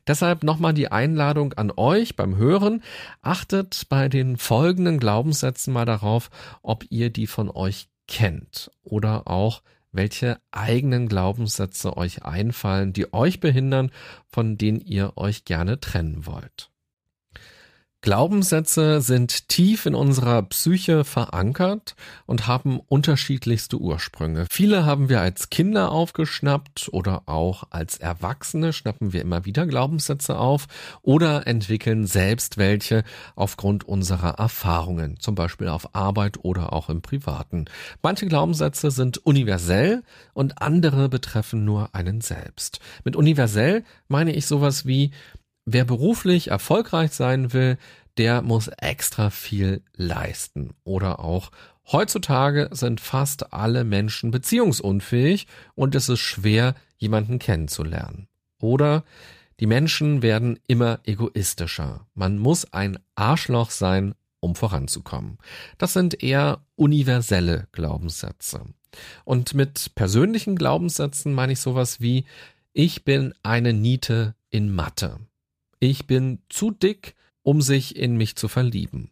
Deshalb 0.08 0.44
nochmal 0.44 0.74
die 0.74 0.92
Einladung 0.92 1.54
an 1.54 1.72
euch 1.76 2.16
beim 2.16 2.36
Hören. 2.36 2.84
Achtet 3.22 3.88
bei 3.90 4.10
den 4.10 4.38
folgenden 4.38 5.00
Glaubenssätzen 5.00 5.74
mal 5.74 5.86
darauf, 5.86 6.30
ob 6.62 6.86
ihr 6.90 7.10
die 7.10 7.28
von 7.28 7.50
euch 7.50 7.90
kennt 8.08 8.72
oder 8.84 9.28
auch 9.28 9.62
welche 9.92 10.40
eigenen 10.52 11.08
Glaubenssätze 11.08 11.98
euch 11.98 12.24
einfallen, 12.24 12.94
die 12.94 13.14
euch 13.14 13.40
behindern, 13.40 13.92
von 14.28 14.58
denen 14.58 14.80
ihr 14.80 15.18
euch 15.18 15.46
gerne 15.46 15.80
trennen 15.80 16.26
wollt. 16.26 16.70
Glaubenssätze 18.02 19.02
sind 19.02 19.50
tief 19.50 19.88
in 19.88 19.96
unserer 19.96 20.44
Psyche 20.44 21.04
verankert 21.04 21.96
und 22.28 22.46
haben 22.46 22.80
unterschiedlichste 22.80 23.78
Ursprünge. 23.78 24.46
Viele 24.52 24.86
haben 24.86 25.10
wir 25.10 25.20
als 25.20 25.50
Kinder 25.50 25.92
aufgeschnappt 25.92 26.90
oder 26.92 27.24
auch 27.26 27.64
als 27.72 27.98
Erwachsene 27.98 28.72
schnappen 28.72 29.14
wir 29.14 29.22
immer 29.22 29.46
wieder 29.46 29.66
Glaubenssätze 29.66 30.38
auf 30.38 30.68
oder 31.02 31.48
entwickeln 31.48 32.06
selbst 32.06 32.58
welche 32.58 33.04
aufgrund 33.36 33.84
unserer 33.84 34.36
Erfahrungen, 34.38 35.20
zum 35.20 35.34
Beispiel 35.34 35.68
auf 35.68 35.96
Arbeit 35.96 36.44
oder 36.44 36.74
auch 36.74 36.90
im 36.90 37.02
Privaten. 37.02 37.66
Manche 38.04 38.28
Glaubenssätze 38.28 38.92
sind 38.92 39.18
universell 39.26 40.04
und 40.34 40.62
andere 40.62 41.10
betreffen 41.10 41.66
nur 41.66 41.96
einen 41.96 42.22
selbst. 42.22 42.80
Mit 43.04 43.16
universell 43.16 43.84
meine 44.08 44.34
ich 44.34 44.46
sowas 44.46 44.86
wie 44.86 45.12
Wer 45.70 45.84
beruflich 45.84 46.48
erfolgreich 46.48 47.12
sein 47.12 47.52
will, 47.52 47.78
der 48.18 48.42
muss 48.42 48.70
extra 48.70 49.30
viel 49.30 49.82
leisten. 49.98 50.70
Oder 50.86 51.20
auch 51.20 51.52
heutzutage 51.92 52.70
sind 52.72 53.02
fast 53.02 53.52
alle 53.52 53.84
Menschen 53.84 54.32
beziehungsunfähig 54.32 55.46
und 55.76 55.94
es 55.94 56.08
ist 56.08 56.22
schwer, 56.22 56.74
jemanden 56.96 57.38
kennenzulernen. 57.38 58.30
Oder 58.62 59.04
die 59.60 59.66
Menschen 59.66 60.22
werden 60.22 60.58
immer 60.68 61.02
egoistischer. 61.04 62.08
Man 62.14 62.38
muss 62.38 62.72
ein 62.72 62.98
Arschloch 63.16 63.72
sein, 63.72 64.16
um 64.40 64.56
voranzukommen. 64.56 65.38
Das 65.78 65.92
sind 65.92 66.24
eher 66.24 66.62
universelle 66.78 67.68
Glaubenssätze. 67.74 68.62
Und 69.26 69.54
mit 69.54 69.96
persönlichen 69.96 70.56
Glaubenssätzen 70.56 71.34
meine 71.34 71.52
ich 71.52 71.60
sowas 71.60 72.00
wie, 72.00 72.24
ich 72.72 73.04
bin 73.04 73.34
eine 73.44 73.74
Niete 73.74 74.34
in 74.50 74.74
Mathe. 74.74 75.20
Ich 75.80 76.08
bin 76.08 76.40
zu 76.50 76.72
dick, 76.72 77.16
um 77.44 77.62
sich 77.62 77.96
in 77.96 78.18
mich 78.18 78.36
zu 78.36 78.48
verlieben. 78.48 79.12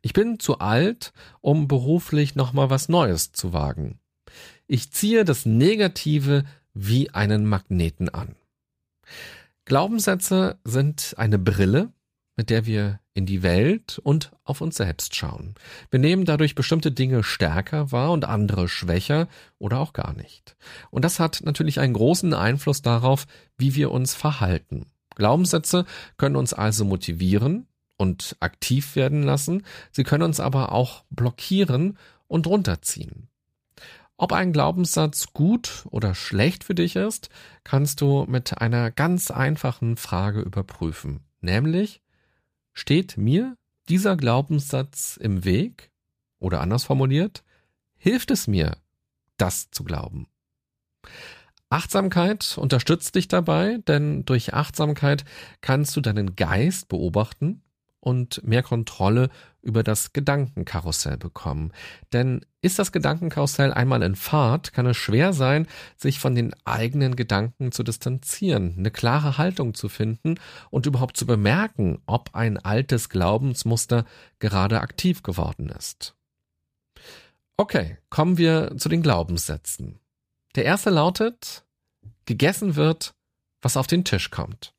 Ich 0.00 0.12
bin 0.12 0.40
zu 0.40 0.58
alt, 0.58 1.12
um 1.40 1.68
beruflich 1.68 2.34
nochmal 2.34 2.70
was 2.70 2.88
Neues 2.88 3.32
zu 3.32 3.52
wagen. 3.52 4.00
Ich 4.66 4.90
ziehe 4.90 5.24
das 5.24 5.46
Negative 5.46 6.44
wie 6.74 7.10
einen 7.10 7.46
Magneten 7.46 8.08
an. 8.08 8.34
Glaubenssätze 9.64 10.58
sind 10.64 11.14
eine 11.18 11.38
Brille, 11.38 11.92
mit 12.36 12.50
der 12.50 12.66
wir 12.66 13.00
in 13.14 13.26
die 13.26 13.42
Welt 13.42 14.00
und 14.02 14.32
auf 14.44 14.60
uns 14.60 14.76
selbst 14.76 15.14
schauen. 15.14 15.54
Wir 15.90 16.00
nehmen 16.00 16.24
dadurch 16.24 16.54
bestimmte 16.54 16.90
Dinge 16.90 17.22
stärker 17.22 17.92
wahr 17.92 18.10
und 18.10 18.24
andere 18.24 18.68
schwächer 18.68 19.28
oder 19.58 19.78
auch 19.78 19.92
gar 19.92 20.14
nicht. 20.14 20.56
Und 20.90 21.04
das 21.04 21.20
hat 21.20 21.42
natürlich 21.44 21.78
einen 21.78 21.92
großen 21.92 22.32
Einfluss 22.32 22.80
darauf, 22.80 23.26
wie 23.58 23.74
wir 23.74 23.90
uns 23.90 24.14
verhalten. 24.14 24.86
Glaubenssätze 25.14 25.84
können 26.16 26.36
uns 26.36 26.54
also 26.54 26.84
motivieren 26.84 27.66
und 27.96 28.36
aktiv 28.40 28.96
werden 28.96 29.22
lassen, 29.22 29.64
sie 29.90 30.04
können 30.04 30.24
uns 30.24 30.40
aber 30.40 30.72
auch 30.72 31.04
blockieren 31.10 31.98
und 32.26 32.46
runterziehen. 32.46 33.28
Ob 34.16 34.32
ein 34.32 34.52
Glaubenssatz 34.52 35.32
gut 35.32 35.84
oder 35.90 36.14
schlecht 36.14 36.64
für 36.64 36.74
dich 36.74 36.96
ist, 36.96 37.28
kannst 37.64 38.00
du 38.00 38.24
mit 38.28 38.58
einer 38.58 38.90
ganz 38.90 39.30
einfachen 39.30 39.96
Frage 39.96 40.40
überprüfen, 40.40 41.20
nämlich 41.40 42.02
steht 42.72 43.16
mir 43.16 43.56
dieser 43.88 44.16
Glaubenssatz 44.16 45.16
im 45.16 45.44
Weg 45.44 45.90
oder 46.38 46.60
anders 46.60 46.84
formuliert, 46.84 47.42
hilft 47.96 48.30
es 48.30 48.46
mir, 48.46 48.76
das 49.36 49.70
zu 49.70 49.84
glauben? 49.84 50.28
Achtsamkeit 51.72 52.58
unterstützt 52.58 53.14
dich 53.14 53.28
dabei, 53.28 53.78
denn 53.88 54.24
durch 54.24 54.52
Achtsamkeit 54.52 55.24
kannst 55.62 55.96
du 55.96 56.00
deinen 56.00 56.36
Geist 56.36 56.88
beobachten 56.88 57.62
und 57.98 58.44
mehr 58.44 58.62
Kontrolle 58.62 59.30
über 59.62 59.82
das 59.82 60.12
Gedankenkarussell 60.12 61.16
bekommen. 61.16 61.72
Denn 62.12 62.44
ist 62.60 62.78
das 62.78 62.92
Gedankenkarussell 62.92 63.72
einmal 63.72 64.02
in 64.02 64.16
Fahrt, 64.16 64.72
kann 64.72 64.86
es 64.86 64.96
schwer 64.96 65.32
sein, 65.32 65.66
sich 65.96 66.18
von 66.18 66.34
den 66.34 66.52
eigenen 66.64 67.16
Gedanken 67.16 67.72
zu 67.72 67.84
distanzieren, 67.84 68.74
eine 68.76 68.90
klare 68.90 69.38
Haltung 69.38 69.72
zu 69.72 69.88
finden 69.88 70.34
und 70.70 70.86
überhaupt 70.86 71.16
zu 71.16 71.26
bemerken, 71.26 72.02
ob 72.06 72.34
ein 72.34 72.58
altes 72.58 73.08
Glaubensmuster 73.08 74.04
gerade 74.40 74.80
aktiv 74.80 75.22
geworden 75.22 75.68
ist. 75.70 76.14
Okay, 77.56 77.98
kommen 78.10 78.36
wir 78.36 78.76
zu 78.76 78.88
den 78.88 79.02
Glaubenssätzen. 79.02 80.00
Der 80.54 80.64
erste 80.64 80.90
lautet, 80.90 81.61
gegessen 82.26 82.76
wird, 82.76 83.14
was 83.60 83.76
auf 83.76 83.86
den 83.86 84.04
Tisch 84.04 84.30
kommt. 84.30 84.74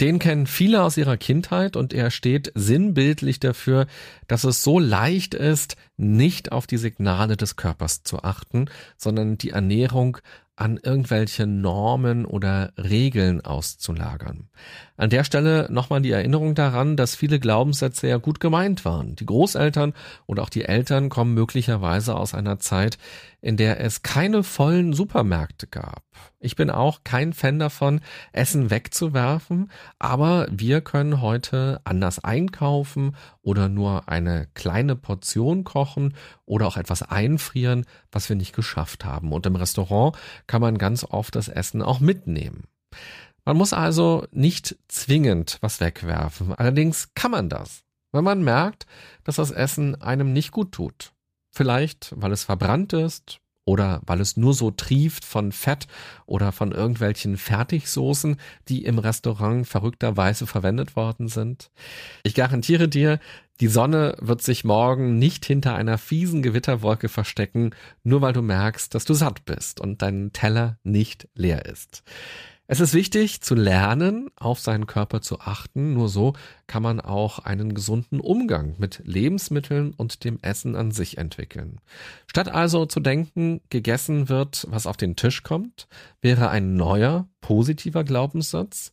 Den 0.00 0.18
kennen 0.18 0.46
viele 0.46 0.82
aus 0.82 0.98
ihrer 0.98 1.16
Kindheit 1.16 1.74
und 1.74 1.94
er 1.94 2.10
steht 2.10 2.52
sinnbildlich 2.54 3.40
dafür, 3.40 3.86
dass 4.26 4.44
es 4.44 4.62
so 4.62 4.78
leicht 4.78 5.32
ist, 5.32 5.76
nicht 5.96 6.52
auf 6.52 6.66
die 6.66 6.76
Signale 6.76 7.38
des 7.38 7.56
Körpers 7.56 8.02
zu 8.02 8.22
achten, 8.22 8.66
sondern 8.98 9.38
die 9.38 9.50
Ernährung 9.50 10.18
an 10.54 10.78
irgendwelche 10.82 11.46
Normen 11.46 12.24
oder 12.24 12.72
Regeln 12.78 13.42
auszulagern. 13.42 14.48
An 14.96 15.10
der 15.10 15.22
Stelle 15.22 15.68
nochmal 15.70 16.00
die 16.00 16.10
Erinnerung 16.10 16.54
daran, 16.54 16.96
dass 16.96 17.14
viele 17.14 17.38
Glaubenssätze 17.38 18.08
ja 18.08 18.16
gut 18.16 18.40
gemeint 18.40 18.86
waren. 18.86 19.16
Die 19.16 19.26
Großeltern 19.26 19.92
und 20.24 20.40
auch 20.40 20.48
die 20.48 20.64
Eltern 20.64 21.10
kommen 21.10 21.34
möglicherweise 21.34 22.16
aus 22.16 22.32
einer 22.32 22.58
Zeit, 22.58 22.96
in 23.42 23.58
der 23.58 23.80
es 23.80 24.02
keine 24.02 24.42
vollen 24.42 24.94
Supermärkte 24.94 25.66
gab. 25.66 26.02
Ich 26.46 26.54
bin 26.54 26.70
auch 26.70 27.00
kein 27.02 27.32
Fan 27.32 27.58
davon, 27.58 28.00
Essen 28.30 28.70
wegzuwerfen, 28.70 29.68
aber 29.98 30.46
wir 30.48 30.80
können 30.80 31.20
heute 31.20 31.80
anders 31.82 32.22
einkaufen 32.22 33.16
oder 33.42 33.68
nur 33.68 34.08
eine 34.08 34.46
kleine 34.54 34.94
Portion 34.94 35.64
kochen 35.64 36.14
oder 36.44 36.68
auch 36.68 36.76
etwas 36.76 37.02
einfrieren, 37.02 37.84
was 38.12 38.28
wir 38.28 38.36
nicht 38.36 38.54
geschafft 38.54 39.04
haben. 39.04 39.32
Und 39.32 39.44
im 39.44 39.56
Restaurant 39.56 40.16
kann 40.46 40.60
man 40.60 40.78
ganz 40.78 41.02
oft 41.02 41.34
das 41.34 41.48
Essen 41.48 41.82
auch 41.82 41.98
mitnehmen. 41.98 42.68
Man 43.44 43.56
muss 43.56 43.72
also 43.72 44.28
nicht 44.30 44.76
zwingend 44.86 45.58
was 45.62 45.80
wegwerfen. 45.80 46.54
Allerdings 46.54 47.12
kann 47.16 47.32
man 47.32 47.48
das, 47.48 47.82
wenn 48.12 48.22
man 48.22 48.44
merkt, 48.44 48.86
dass 49.24 49.34
das 49.34 49.50
Essen 49.50 50.00
einem 50.00 50.32
nicht 50.32 50.52
gut 50.52 50.70
tut. 50.70 51.12
Vielleicht, 51.50 52.14
weil 52.16 52.30
es 52.30 52.44
verbrannt 52.44 52.92
ist 52.92 53.40
oder 53.66 54.00
weil 54.06 54.20
es 54.22 54.38
nur 54.38 54.54
so 54.54 54.70
trieft 54.70 55.26
von 55.26 55.52
Fett 55.52 55.86
oder 56.24 56.52
von 56.52 56.72
irgendwelchen 56.72 57.36
Fertigsoßen, 57.36 58.36
die 58.68 58.84
im 58.84 58.98
Restaurant 58.98 59.66
verrückterweise 59.66 60.46
verwendet 60.46 60.96
worden 60.96 61.28
sind. 61.28 61.70
Ich 62.22 62.34
garantiere 62.34 62.88
dir, 62.88 63.18
die 63.60 63.68
Sonne 63.68 64.16
wird 64.20 64.42
sich 64.42 64.64
morgen 64.64 65.18
nicht 65.18 65.44
hinter 65.44 65.74
einer 65.74 65.98
fiesen 65.98 66.42
Gewitterwolke 66.42 67.08
verstecken, 67.08 67.70
nur 68.04 68.20
weil 68.20 68.32
du 68.32 68.42
merkst, 68.42 68.94
dass 68.94 69.04
du 69.04 69.14
satt 69.14 69.44
bist 69.44 69.80
und 69.80 70.00
dein 70.00 70.32
Teller 70.32 70.78
nicht 70.84 71.28
leer 71.34 71.66
ist. 71.66 72.02
Es 72.68 72.80
ist 72.80 72.94
wichtig 72.94 73.42
zu 73.42 73.54
lernen, 73.54 74.28
auf 74.34 74.58
seinen 74.58 74.86
Körper 74.86 75.20
zu 75.20 75.38
achten. 75.38 75.92
Nur 75.92 76.08
so 76.08 76.32
kann 76.66 76.82
man 76.82 77.00
auch 77.00 77.38
einen 77.38 77.74
gesunden 77.74 78.18
Umgang 78.18 78.74
mit 78.78 79.02
Lebensmitteln 79.04 79.94
und 79.94 80.24
dem 80.24 80.40
Essen 80.42 80.74
an 80.74 80.90
sich 80.90 81.16
entwickeln. 81.18 81.80
Statt 82.26 82.48
also 82.48 82.84
zu 82.84 82.98
denken, 82.98 83.60
gegessen 83.70 84.28
wird, 84.28 84.66
was 84.68 84.88
auf 84.88 84.96
den 84.96 85.14
Tisch 85.14 85.44
kommt, 85.44 85.86
wäre 86.20 86.50
ein 86.50 86.74
neuer, 86.74 87.28
positiver 87.40 88.02
Glaubenssatz. 88.02 88.92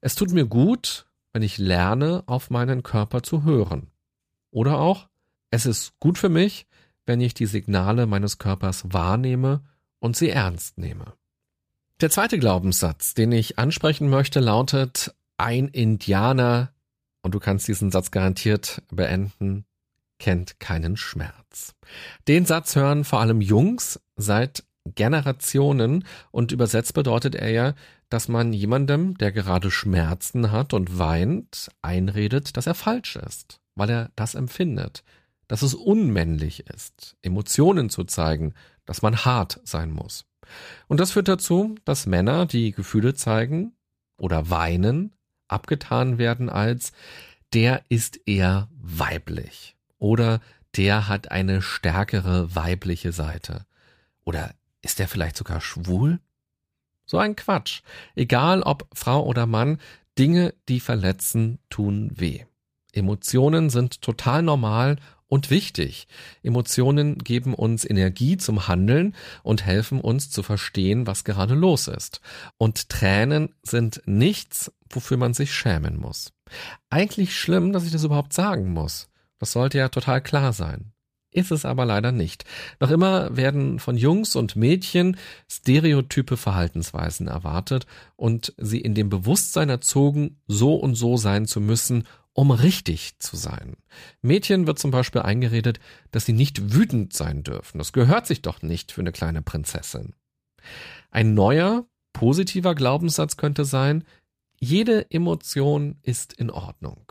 Es 0.00 0.14
tut 0.14 0.30
mir 0.30 0.46
gut, 0.46 1.06
wenn 1.32 1.42
ich 1.42 1.58
lerne, 1.58 2.22
auf 2.26 2.50
meinen 2.50 2.84
Körper 2.84 3.24
zu 3.24 3.42
hören. 3.42 3.90
Oder 4.52 4.78
auch, 4.78 5.08
es 5.50 5.66
ist 5.66 5.98
gut 5.98 6.18
für 6.18 6.28
mich, 6.28 6.66
wenn 7.04 7.20
ich 7.20 7.34
die 7.34 7.46
Signale 7.46 8.06
meines 8.06 8.38
Körpers 8.38 8.92
wahrnehme 8.92 9.64
und 9.98 10.16
sie 10.16 10.30
ernst 10.30 10.78
nehme. 10.78 11.14
Der 12.00 12.10
zweite 12.10 12.38
Glaubenssatz, 12.38 13.14
den 13.14 13.32
ich 13.32 13.58
ansprechen 13.58 14.08
möchte, 14.08 14.38
lautet, 14.38 15.12
ein 15.36 15.66
Indianer, 15.66 16.72
und 17.22 17.34
du 17.34 17.40
kannst 17.40 17.66
diesen 17.66 17.90
Satz 17.90 18.12
garantiert 18.12 18.82
beenden, 18.88 19.64
kennt 20.20 20.60
keinen 20.60 20.96
Schmerz. 20.96 21.74
Den 22.28 22.46
Satz 22.46 22.76
hören 22.76 23.02
vor 23.02 23.18
allem 23.18 23.40
Jungs 23.40 24.00
seit 24.14 24.62
Generationen 24.94 26.04
und 26.30 26.52
übersetzt 26.52 26.94
bedeutet 26.94 27.34
er 27.34 27.50
ja, 27.50 27.74
dass 28.10 28.28
man 28.28 28.52
jemandem, 28.52 29.18
der 29.18 29.32
gerade 29.32 29.72
Schmerzen 29.72 30.52
hat 30.52 30.74
und 30.74 31.00
weint, 31.00 31.68
einredet, 31.82 32.56
dass 32.56 32.68
er 32.68 32.74
falsch 32.74 33.16
ist, 33.16 33.58
weil 33.74 33.90
er 33.90 34.10
das 34.14 34.36
empfindet, 34.36 35.02
dass 35.48 35.62
es 35.62 35.74
unmännlich 35.74 36.64
ist, 36.68 37.16
Emotionen 37.22 37.90
zu 37.90 38.04
zeigen, 38.04 38.54
dass 38.86 39.02
man 39.02 39.24
hart 39.24 39.60
sein 39.64 39.90
muss. 39.90 40.27
Und 40.86 41.00
das 41.00 41.12
führt 41.12 41.28
dazu, 41.28 41.74
dass 41.84 42.06
Männer, 42.06 42.46
die 42.46 42.72
Gefühle 42.72 43.14
zeigen 43.14 43.72
oder 44.16 44.50
weinen, 44.50 45.12
abgetan 45.48 46.18
werden 46.18 46.48
als 46.48 46.92
der 47.54 47.82
ist 47.88 48.20
eher 48.26 48.68
weiblich 48.78 49.76
oder 49.98 50.40
der 50.76 51.08
hat 51.08 51.30
eine 51.30 51.62
stärkere 51.62 52.54
weibliche 52.54 53.12
Seite 53.12 53.64
oder 54.24 54.54
ist 54.82 54.98
der 54.98 55.08
vielleicht 55.08 55.36
sogar 55.36 55.60
schwul? 55.60 56.20
So 57.06 57.16
ein 57.18 57.36
Quatsch. 57.36 57.80
Egal 58.14 58.62
ob 58.62 58.86
Frau 58.92 59.24
oder 59.24 59.46
Mann, 59.46 59.78
Dinge, 60.18 60.54
die 60.68 60.80
verletzen, 60.80 61.58
tun 61.70 62.10
weh. 62.14 62.44
Emotionen 62.92 63.70
sind 63.70 64.02
total 64.02 64.42
normal 64.42 64.96
und 65.28 65.50
wichtig. 65.50 66.08
Emotionen 66.42 67.18
geben 67.18 67.54
uns 67.54 67.84
Energie 67.88 68.36
zum 68.36 68.66
Handeln 68.66 69.14
und 69.42 69.64
helfen 69.64 70.00
uns 70.00 70.30
zu 70.30 70.42
verstehen, 70.42 71.06
was 71.06 71.24
gerade 71.24 71.54
los 71.54 71.86
ist. 71.86 72.20
Und 72.56 72.88
Tränen 72.88 73.54
sind 73.62 74.02
nichts, 74.06 74.72
wofür 74.90 75.16
man 75.16 75.34
sich 75.34 75.54
schämen 75.54 75.96
muss. 75.96 76.32
Eigentlich 76.90 77.38
schlimm, 77.38 77.72
dass 77.72 77.84
ich 77.84 77.92
das 77.92 78.04
überhaupt 78.04 78.32
sagen 78.32 78.72
muss. 78.72 79.08
Das 79.38 79.52
sollte 79.52 79.78
ja 79.78 79.88
total 79.88 80.20
klar 80.20 80.52
sein. 80.52 80.92
Ist 81.30 81.50
es 81.50 81.66
aber 81.66 81.84
leider 81.84 82.10
nicht. 82.10 82.44
Noch 82.80 82.90
immer 82.90 83.36
werden 83.36 83.80
von 83.80 83.98
Jungs 83.98 84.34
und 84.34 84.56
Mädchen 84.56 85.18
stereotype 85.48 86.38
Verhaltensweisen 86.38 87.28
erwartet 87.28 87.86
und 88.16 88.54
sie 88.56 88.80
in 88.80 88.94
dem 88.94 89.10
Bewusstsein 89.10 89.68
erzogen, 89.68 90.40
so 90.46 90.74
und 90.74 90.94
so 90.94 91.18
sein 91.18 91.46
zu 91.46 91.60
müssen, 91.60 92.04
um 92.38 92.52
richtig 92.52 93.18
zu 93.18 93.36
sein. 93.36 93.76
Mädchen 94.22 94.68
wird 94.68 94.78
zum 94.78 94.92
Beispiel 94.92 95.22
eingeredet, 95.22 95.80
dass 96.12 96.24
sie 96.24 96.32
nicht 96.32 96.72
wütend 96.72 97.12
sein 97.12 97.42
dürfen. 97.42 97.78
Das 97.78 97.92
gehört 97.92 98.28
sich 98.28 98.42
doch 98.42 98.62
nicht 98.62 98.92
für 98.92 99.00
eine 99.00 99.10
kleine 99.10 99.42
Prinzessin. 99.42 100.14
Ein 101.10 101.34
neuer, 101.34 101.84
positiver 102.12 102.76
Glaubenssatz 102.76 103.38
könnte 103.38 103.64
sein, 103.64 104.04
jede 104.60 105.10
Emotion 105.10 105.96
ist 106.02 106.32
in 106.32 106.52
Ordnung. 106.52 107.10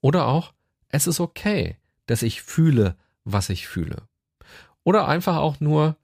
Oder 0.00 0.26
auch, 0.26 0.54
es 0.88 1.06
ist 1.06 1.20
okay, 1.20 1.76
dass 2.06 2.22
ich 2.22 2.42
fühle, 2.42 2.96
was 3.22 3.50
ich 3.50 3.68
fühle. 3.68 4.08
Oder 4.82 5.06
einfach 5.06 5.36
auch 5.36 5.60
nur, 5.60 5.96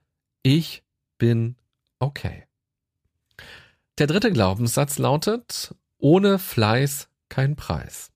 ich 0.45 0.85
bin 1.19 1.57
okay. 1.99 2.45
Der 3.99 4.07
dritte 4.07 4.31
Glaubenssatz 4.31 4.99
lautet, 4.99 5.75
ohne 5.99 6.39
Fleiß 6.39 7.09
kein 7.29 7.57
Preis. 7.57 8.14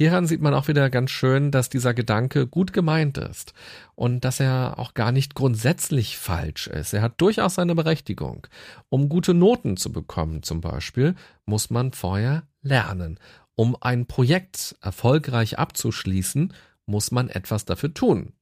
Hieran 0.00 0.26
sieht 0.26 0.40
man 0.40 0.54
auch 0.54 0.66
wieder 0.66 0.88
ganz 0.88 1.10
schön, 1.10 1.50
dass 1.50 1.68
dieser 1.68 1.92
Gedanke 1.92 2.46
gut 2.46 2.72
gemeint 2.72 3.18
ist 3.18 3.52
und 3.94 4.24
dass 4.24 4.40
er 4.40 4.78
auch 4.78 4.94
gar 4.94 5.12
nicht 5.12 5.34
grundsätzlich 5.34 6.16
falsch 6.16 6.68
ist. 6.68 6.94
Er 6.94 7.02
hat 7.02 7.20
durchaus 7.20 7.56
seine 7.56 7.74
Berechtigung. 7.74 8.46
Um 8.88 9.10
gute 9.10 9.34
Noten 9.34 9.76
zu 9.76 9.92
bekommen 9.92 10.42
zum 10.42 10.62
Beispiel, 10.62 11.16
muss 11.44 11.68
man 11.68 11.92
vorher 11.92 12.44
lernen. 12.62 13.20
Um 13.54 13.76
ein 13.78 14.06
Projekt 14.06 14.74
erfolgreich 14.80 15.58
abzuschließen, 15.58 16.54
muss 16.86 17.10
man 17.10 17.28
etwas 17.28 17.66
dafür 17.66 17.92
tun. 17.92 18.32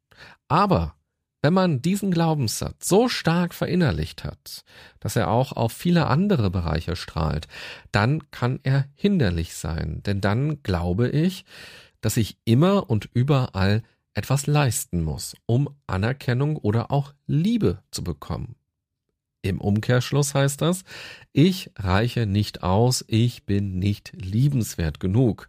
Aber 0.47 0.95
wenn 1.43 1.55
man 1.55 1.83
diesen 1.83 2.11
Glaubenssatz 2.11 2.89
so 2.89 3.09
stark 3.09 3.55
verinnerlicht 3.55 4.25
hat, 4.25 4.65
dass 5.01 5.17
er 5.17 5.31
auch 5.31 5.53
auf 5.53 5.73
viele 5.73 6.09
andere 6.09 6.51
Bereiche 6.51 6.97
strahlt, 6.97 7.47
dann 7.93 8.31
kann 8.31 8.61
er 8.63 8.87
hinderlich 8.95 9.55
sein. 9.55 10.03
Denn 10.05 10.21
dann 10.21 10.63
glaube 10.63 11.09
ich, 11.09 11.45
dass 12.01 12.17
ich 12.17 12.39
immer 12.45 12.91
und 12.91 13.09
überall 13.15 13.83
etwas 14.15 14.47
leisten 14.47 15.05
muss, 15.05 15.37
um 15.47 15.69
Anerkennung 15.87 16.57
oder 16.57 16.91
auch 16.91 17.15
Liebe 17.27 17.83
zu 17.93 18.03
bekommen. 18.03 18.57
Im 19.43 19.61
Umkehrschluss 19.61 20.35
heißt 20.35 20.61
das, 20.61 20.83
ich 21.33 21.71
reiche 21.77 22.27
nicht 22.27 22.65
aus, 22.65 23.05
ich 23.07 23.47
bin 23.47 23.79
nicht 23.79 24.13
liebenswert 24.17 24.99
genug. 24.99 25.49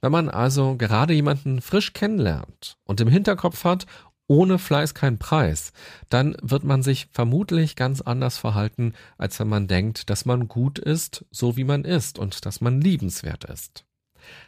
Wenn 0.00 0.10
man 0.10 0.28
also 0.28 0.76
gerade 0.76 1.14
jemanden 1.14 1.60
frisch 1.60 1.92
kennenlernt 1.92 2.76
und 2.84 3.00
im 3.00 3.06
Hinterkopf 3.06 3.62
hat, 3.62 3.86
ohne 4.28 4.58
Fleiß 4.58 4.94
kein 4.94 5.18
Preis, 5.18 5.72
dann 6.08 6.36
wird 6.40 6.62
man 6.62 6.82
sich 6.82 7.08
vermutlich 7.10 7.74
ganz 7.74 8.00
anders 8.00 8.38
verhalten, 8.38 8.94
als 9.16 9.40
wenn 9.40 9.48
man 9.48 9.66
denkt, 9.66 10.10
dass 10.10 10.24
man 10.24 10.46
gut 10.46 10.78
ist, 10.78 11.24
so 11.30 11.56
wie 11.56 11.64
man 11.64 11.84
ist 11.84 12.18
und 12.18 12.46
dass 12.46 12.60
man 12.60 12.80
liebenswert 12.80 13.44
ist. 13.44 13.84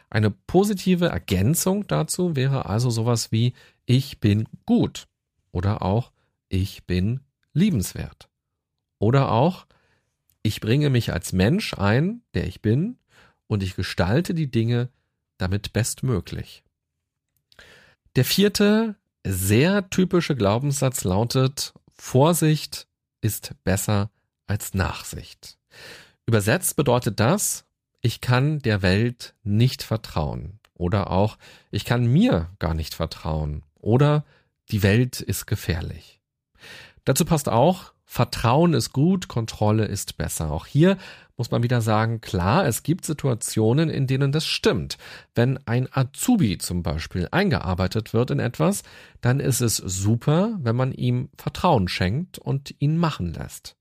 Eine 0.09 0.31
positive 0.31 1.07
Ergänzung 1.07 1.87
dazu 1.87 2.35
wäre 2.35 2.67
also 2.67 2.89
sowas 2.89 3.31
wie 3.31 3.53
ich 3.85 4.19
bin 4.19 4.47
gut 4.65 5.07
oder 5.51 5.81
auch 5.81 6.11
ich 6.47 6.85
bin 6.85 7.21
liebenswert 7.53 8.29
oder 8.99 9.31
auch 9.31 9.65
ich 10.43 10.61
bringe 10.61 10.89
mich 10.89 11.11
als 11.11 11.33
Mensch 11.33 11.73
ein, 11.75 12.21
der 12.33 12.47
ich 12.47 12.61
bin, 12.61 12.97
und 13.47 13.63
ich 13.63 13.75
gestalte 13.75 14.33
die 14.33 14.49
Dinge 14.49 14.89
damit 15.37 15.73
bestmöglich. 15.73 16.63
Der 18.15 18.25
vierte 18.25 18.95
sehr 19.25 19.89
typische 19.89 20.35
Glaubenssatz 20.35 21.03
lautet, 21.03 21.73
Vorsicht 21.93 22.87
ist 23.21 23.53
besser 23.63 24.09
als 24.47 24.73
Nachsicht. 24.73 25.57
Übersetzt 26.25 26.75
bedeutet 26.75 27.19
das, 27.19 27.65
ich 28.01 28.21
kann 28.21 28.59
der 28.59 28.81
Welt 28.81 29.35
nicht 29.43 29.83
vertrauen 29.83 30.59
oder 30.73 31.11
auch 31.11 31.37
ich 31.69 31.85
kann 31.85 32.05
mir 32.05 32.49
gar 32.59 32.73
nicht 32.73 32.95
vertrauen 32.95 33.63
oder 33.75 34.25
die 34.71 34.83
Welt 34.83 35.21
ist 35.21 35.45
gefährlich. 35.45 36.19
Dazu 37.05 37.25
passt 37.25 37.49
auch, 37.49 37.90
Vertrauen 38.13 38.73
ist 38.73 38.91
gut, 38.91 39.29
Kontrolle 39.29 39.85
ist 39.85 40.17
besser. 40.17 40.51
Auch 40.51 40.65
hier 40.65 40.97
muss 41.37 41.49
man 41.49 41.63
wieder 41.63 41.79
sagen, 41.79 42.19
klar, 42.19 42.67
es 42.67 42.83
gibt 42.83 43.05
Situationen, 43.05 43.89
in 43.89 44.05
denen 44.05 44.33
das 44.33 44.45
stimmt. 44.45 44.97
Wenn 45.33 45.65
ein 45.65 45.87
Azubi 45.89 46.57
zum 46.57 46.83
Beispiel 46.83 47.29
eingearbeitet 47.31 48.13
wird 48.13 48.31
in 48.31 48.39
etwas, 48.39 48.83
dann 49.21 49.39
ist 49.39 49.61
es 49.61 49.77
super, 49.77 50.57
wenn 50.59 50.75
man 50.75 50.91
ihm 50.91 51.29
Vertrauen 51.37 51.87
schenkt 51.87 52.37
und 52.37 52.75
ihn 52.79 52.97
machen 52.97 53.33
lässt. 53.33 53.77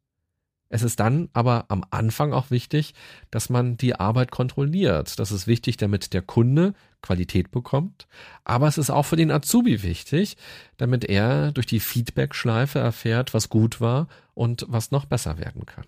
Es 0.73 0.83
ist 0.83 1.01
dann 1.01 1.29
aber 1.33 1.65
am 1.69 1.85
Anfang 1.91 2.33
auch 2.33 2.53
wichtig, 2.53 2.95
dass 3.33 3.51
man 3.51 3.77
die 3.77 3.97
Arbeit 3.97 4.31
kontrolliert. 4.31 5.19
Das 5.19 5.33
ist 5.33 5.49
wichtig, 5.49 5.77
damit 5.77 6.13
der 6.13 6.23
Kunde 6.23 6.75
Qualität 7.03 7.51
bekommt. 7.51 8.07
Aber 8.45 8.69
es 8.69 8.79
ist 8.79 8.89
auch 8.89 9.03
für 9.03 9.17
den 9.17 9.33
Azubi 9.33 9.83
wichtig, 9.83 10.37
damit 10.77 11.05
er 11.05 11.51
durch 11.51 11.67
die 11.67 11.81
Feedback-Schleife 11.81 12.79
erfährt, 12.79 13.35
was 13.35 13.49
gut 13.49 13.81
war 13.81 14.07
und 14.35 14.65
was 14.69 14.93
noch 14.93 15.07
besser 15.07 15.39
werden 15.39 15.67
kann. 15.67 15.87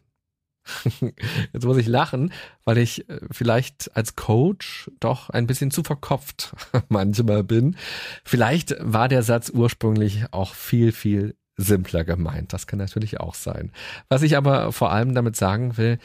Jetzt 1.53 1.65
muss 1.65 1.77
ich 1.77 1.87
lachen, 1.87 2.33
weil 2.65 2.79
ich 2.79 3.09
äh, 3.09 3.21
vielleicht 3.31 3.97
als 3.97 4.17
Coach 4.17 4.91
doch 5.01 5.31
ein 5.31 5.47
bisschen 5.47 5.71
zu 5.71 5.83
verkopft 5.83 6.55
manchmal 6.89 7.45
bin. 7.45 7.77
Vielleicht 8.25 8.75
war 8.81 9.09
der 9.09 9.23
Satz 9.23 9.51
ursprünglich 9.51 10.25
auch 10.33 10.55
viel, 10.55 10.93
viel 10.93 11.37
simpler 11.57 12.05
gemeint. 12.05 12.53
Das 12.53 12.67
kann 12.67 12.79
natürlich 12.79 13.21
auch 13.21 13.35
sein. 13.35 13.73
Was 14.09 14.23
ich 14.23 14.37
aber 14.37 14.73
vor 14.73 14.91
allem 14.91 15.15
damit 15.15 15.37
sagen 15.37 15.77
will, 15.77 15.99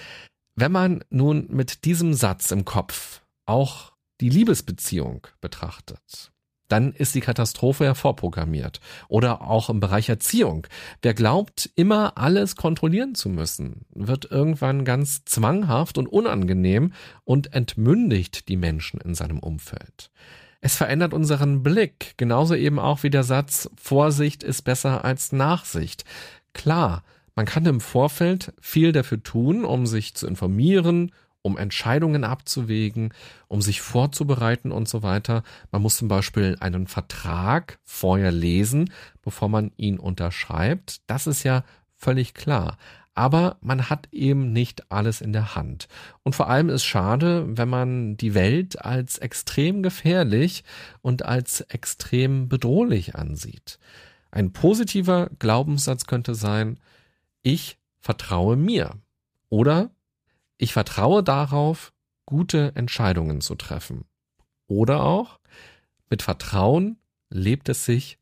wenn 0.55 0.71
man 0.71 1.03
nun 1.09 1.47
mit 1.49 1.85
diesem 1.85 2.13
Satz 2.13 2.51
im 2.51 2.65
Kopf 2.65 3.21
auch 3.45 3.93
die 4.19 4.29
Liebesbeziehung 4.29 5.27
betrachtet, 5.39 6.31
dann 6.67 6.91
ist 6.91 7.15
die 7.15 7.21
Katastrophe 7.21 7.85
ja 7.85 7.93
vorprogrammiert. 7.93 8.81
Oder 9.07 9.41
auch 9.41 9.69
im 9.69 9.79
Bereich 9.79 10.09
Erziehung. 10.09 10.67
Wer 11.01 11.13
glaubt, 11.13 11.69
immer 11.75 12.17
alles 12.17 12.55
kontrollieren 12.55 13.15
zu 13.15 13.29
müssen, 13.29 13.85
wird 13.93 14.29
irgendwann 14.29 14.83
ganz 14.83 15.23
zwanghaft 15.25 15.97
und 15.97 16.07
unangenehm 16.07 16.93
und 17.23 17.53
entmündigt 17.53 18.49
die 18.49 18.57
Menschen 18.57 18.99
in 18.99 19.15
seinem 19.15 19.39
Umfeld. 19.39 20.11
Es 20.61 20.75
verändert 20.75 21.13
unseren 21.13 21.63
Blick, 21.63 22.15
genauso 22.17 22.55
eben 22.55 22.79
auch 22.79 23.03
wie 23.03 23.09
der 23.09 23.23
Satz 23.23 23.69
Vorsicht 23.75 24.43
ist 24.43 24.63
besser 24.63 25.05
als 25.05 25.31
Nachsicht. 25.31 26.03
Klar, 26.53 27.03
man 27.35 27.45
kann 27.45 27.65
im 27.65 27.81
Vorfeld 27.81 28.53
viel 28.59 28.91
dafür 28.91 29.21
tun, 29.21 29.63
um 29.63 29.85
sich 29.85 30.15
zu 30.15 30.25
informieren, 30.27 31.11
um 31.43 31.57
Entscheidungen 31.57 32.23
abzuwägen, 32.23 33.13
um 33.47 33.61
sich 33.61 33.81
vorzubereiten 33.81 34.71
und 34.71 34.89
so 34.89 35.03
weiter. 35.03 35.43
Man 35.71 35.81
muss 35.81 35.97
zum 35.97 36.07
Beispiel 36.07 36.57
einen 36.59 36.87
Vertrag 36.87 37.79
vorher 37.83 38.31
lesen, 38.31 38.91
bevor 39.21 39.49
man 39.49 39.71
ihn 39.77 39.99
unterschreibt. 39.99 41.01
Das 41.07 41.27
ist 41.27 41.43
ja 41.43 41.63
völlig 41.95 42.33
klar. 42.33 42.77
Aber 43.17 43.57
man 43.61 43.89
hat 43.89 44.09
eben 44.11 44.53
nicht 44.53 44.91
alles 44.91 45.21
in 45.21 45.33
der 45.33 45.55
Hand. 45.55 45.87
Und 46.21 46.35
vor 46.35 46.49
allem 46.49 46.69
ist 46.69 46.85
schade, 46.85 47.45
wenn 47.57 47.67
man 47.67 48.15
die 48.15 48.35
Welt 48.35 48.85
als 48.85 49.17
extrem 49.17 49.81
gefährlich 49.81 50.63
und 51.01 51.25
als 51.25 51.61
extrem 51.61 52.47
bedrohlich 52.47 53.15
ansieht. 53.15 53.79
Ein 54.29 54.53
positiver 54.53 55.31
Glaubenssatz 55.39 56.05
könnte 56.05 56.35
sein, 56.35 56.79
ich 57.41 57.79
vertraue 58.01 58.55
mir. 58.55 58.91
Oder 59.49 59.89
ich 60.59 60.71
vertraue 60.71 61.23
darauf, 61.23 61.93
gute 62.27 62.75
Entscheidungen 62.75 63.41
zu 63.41 63.55
treffen. 63.55 64.05
Oder 64.67 65.01
auch, 65.01 65.39
mit 66.07 66.21
Vertrauen 66.21 66.99
lebt 67.31 67.67
es 67.67 67.83
sich 67.83 68.19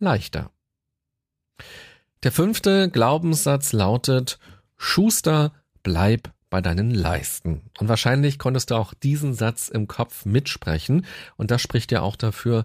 leichter. 0.00 0.50
Der 2.24 2.32
fünfte 2.32 2.88
Glaubenssatz 2.88 3.74
lautet, 3.74 4.38
Schuster, 4.78 5.52
bleib 5.82 6.32
bei 6.48 6.62
deinen 6.62 6.90
Leisten. 6.90 7.70
Und 7.78 7.88
wahrscheinlich 7.88 8.38
konntest 8.38 8.70
du 8.70 8.76
auch 8.76 8.94
diesen 8.94 9.34
Satz 9.34 9.68
im 9.68 9.88
Kopf 9.88 10.24
mitsprechen. 10.24 11.04
Und 11.36 11.50
das 11.50 11.60
spricht 11.60 11.92
ja 11.92 12.00
auch 12.00 12.16
dafür, 12.16 12.64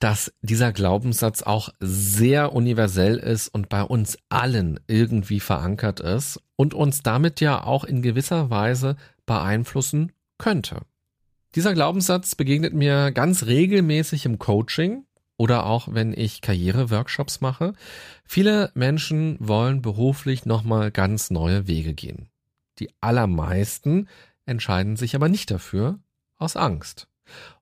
dass 0.00 0.32
dieser 0.42 0.72
Glaubenssatz 0.72 1.42
auch 1.42 1.68
sehr 1.78 2.52
universell 2.52 3.18
ist 3.18 3.46
und 3.46 3.68
bei 3.68 3.82
uns 3.82 4.18
allen 4.28 4.80
irgendwie 4.88 5.38
verankert 5.38 6.00
ist 6.00 6.40
und 6.56 6.74
uns 6.74 7.04
damit 7.04 7.40
ja 7.40 7.62
auch 7.62 7.84
in 7.84 8.02
gewisser 8.02 8.50
Weise 8.50 8.96
beeinflussen 9.24 10.10
könnte. 10.36 10.80
Dieser 11.54 11.74
Glaubenssatz 11.74 12.34
begegnet 12.34 12.74
mir 12.74 13.12
ganz 13.12 13.46
regelmäßig 13.46 14.26
im 14.26 14.40
Coaching 14.40 15.04
oder 15.40 15.64
auch 15.64 15.88
wenn 15.90 16.12
ich 16.12 16.42
Karriereworkshops 16.42 17.40
mache. 17.40 17.72
Viele 18.26 18.70
Menschen 18.74 19.38
wollen 19.40 19.80
beruflich 19.80 20.44
nochmal 20.44 20.90
ganz 20.90 21.30
neue 21.30 21.66
Wege 21.66 21.94
gehen. 21.94 22.28
Die 22.78 22.90
allermeisten 23.00 24.06
entscheiden 24.44 24.96
sich 24.96 25.14
aber 25.14 25.30
nicht 25.30 25.50
dafür 25.50 25.98
aus 26.36 26.56
Angst. 26.56 27.08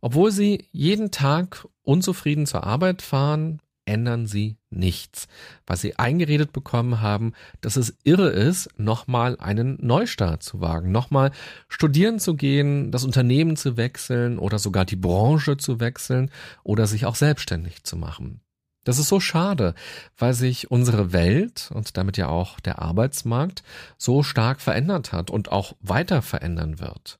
Obwohl 0.00 0.32
sie 0.32 0.66
jeden 0.72 1.12
Tag 1.12 1.68
unzufrieden 1.82 2.46
zur 2.46 2.64
Arbeit 2.64 3.00
fahren, 3.00 3.60
ändern 3.88 4.26
sie 4.26 4.56
nichts, 4.70 5.26
weil 5.66 5.78
sie 5.78 5.98
eingeredet 5.98 6.52
bekommen 6.52 7.00
haben, 7.00 7.32
dass 7.60 7.76
es 7.76 7.96
irre 8.04 8.28
ist, 8.28 8.68
nochmal 8.78 9.36
einen 9.40 9.78
Neustart 9.80 10.42
zu 10.42 10.60
wagen, 10.60 10.92
nochmal 10.92 11.32
studieren 11.68 12.20
zu 12.20 12.36
gehen, 12.36 12.92
das 12.92 13.04
Unternehmen 13.04 13.56
zu 13.56 13.76
wechseln 13.76 14.38
oder 14.38 14.58
sogar 14.58 14.84
die 14.84 14.96
Branche 14.96 15.56
zu 15.56 15.80
wechseln 15.80 16.30
oder 16.62 16.86
sich 16.86 17.06
auch 17.06 17.16
selbstständig 17.16 17.82
zu 17.84 17.96
machen. 17.96 18.40
Das 18.84 18.98
ist 18.98 19.08
so 19.08 19.20
schade, 19.20 19.74
weil 20.16 20.32
sich 20.32 20.70
unsere 20.70 21.12
Welt 21.12 21.70
und 21.74 21.96
damit 21.96 22.16
ja 22.16 22.28
auch 22.28 22.60
der 22.60 22.80
Arbeitsmarkt 22.80 23.62
so 23.96 24.22
stark 24.22 24.60
verändert 24.60 25.12
hat 25.12 25.30
und 25.30 25.50
auch 25.50 25.74
weiter 25.80 26.22
verändern 26.22 26.78
wird. 26.78 27.18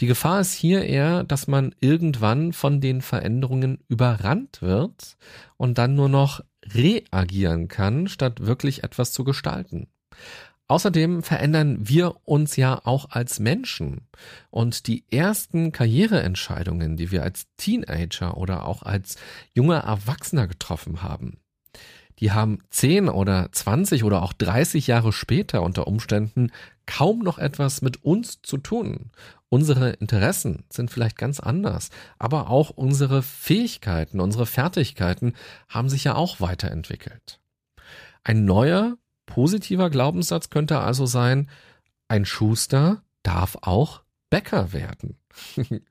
Die 0.00 0.06
Gefahr 0.06 0.40
ist 0.40 0.54
hier 0.54 0.84
eher, 0.84 1.24
dass 1.24 1.46
man 1.46 1.74
irgendwann 1.80 2.52
von 2.52 2.80
den 2.80 3.02
Veränderungen 3.02 3.78
überrannt 3.88 4.62
wird 4.62 5.16
und 5.56 5.78
dann 5.78 5.94
nur 5.94 6.08
noch 6.08 6.40
reagieren 6.64 7.68
kann, 7.68 8.08
statt 8.08 8.44
wirklich 8.44 8.84
etwas 8.84 9.12
zu 9.12 9.24
gestalten. 9.24 9.88
Außerdem 10.68 11.22
verändern 11.22 11.86
wir 11.86 12.14
uns 12.24 12.56
ja 12.56 12.80
auch 12.84 13.10
als 13.10 13.40
Menschen. 13.40 14.08
Und 14.50 14.86
die 14.86 15.04
ersten 15.10 15.70
Karriereentscheidungen, 15.70 16.96
die 16.96 17.10
wir 17.10 17.22
als 17.22 17.46
Teenager 17.58 18.38
oder 18.38 18.64
auch 18.66 18.82
als 18.82 19.16
junger 19.52 19.80
Erwachsener 19.80 20.46
getroffen 20.46 21.02
haben, 21.02 21.42
die 22.20 22.30
haben 22.30 22.58
10 22.70 23.08
oder 23.08 23.50
20 23.50 24.04
oder 24.04 24.22
auch 24.22 24.32
30 24.32 24.86
Jahre 24.86 25.12
später 25.12 25.62
unter 25.62 25.86
Umständen 25.86 26.52
kaum 26.86 27.20
noch 27.20 27.38
etwas 27.38 27.82
mit 27.82 28.04
uns 28.04 28.42
zu 28.42 28.58
tun. 28.58 29.10
Unsere 29.48 29.90
Interessen 29.90 30.64
sind 30.70 30.90
vielleicht 30.90 31.18
ganz 31.18 31.38
anders, 31.38 31.90
aber 32.18 32.48
auch 32.48 32.70
unsere 32.70 33.22
Fähigkeiten, 33.22 34.20
unsere 34.20 34.46
Fertigkeiten 34.46 35.34
haben 35.68 35.88
sich 35.88 36.04
ja 36.04 36.14
auch 36.14 36.40
weiterentwickelt. 36.40 37.40
Ein 38.24 38.44
neuer, 38.44 38.96
positiver 39.26 39.90
Glaubenssatz 39.90 40.48
könnte 40.48 40.78
also 40.78 41.06
sein, 41.06 41.50
ein 42.08 42.24
Schuster 42.24 43.02
darf 43.22 43.58
auch 43.60 44.02
Bäcker 44.30 44.72
werden. 44.72 45.18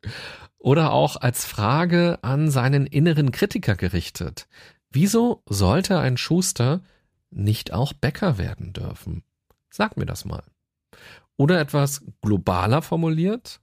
Oder 0.57 0.91
auch 0.91 1.15
als 1.17 1.45
Frage 1.45 2.19
an 2.21 2.49
seinen 2.51 2.85
inneren 2.85 3.31
Kritiker 3.31 3.75
gerichtet. 3.75 4.47
Wieso 4.91 5.41
sollte 5.47 5.99
ein 5.99 6.17
Schuster 6.17 6.81
nicht 7.29 7.73
auch 7.73 7.93
Bäcker 7.93 8.37
werden 8.37 8.73
dürfen? 8.73 9.23
Sag 9.69 9.97
mir 9.97 10.05
das 10.05 10.25
mal. 10.25 10.43
Oder 11.37 11.59
etwas 11.59 12.03
globaler 12.21 12.81
formuliert, 12.81 13.59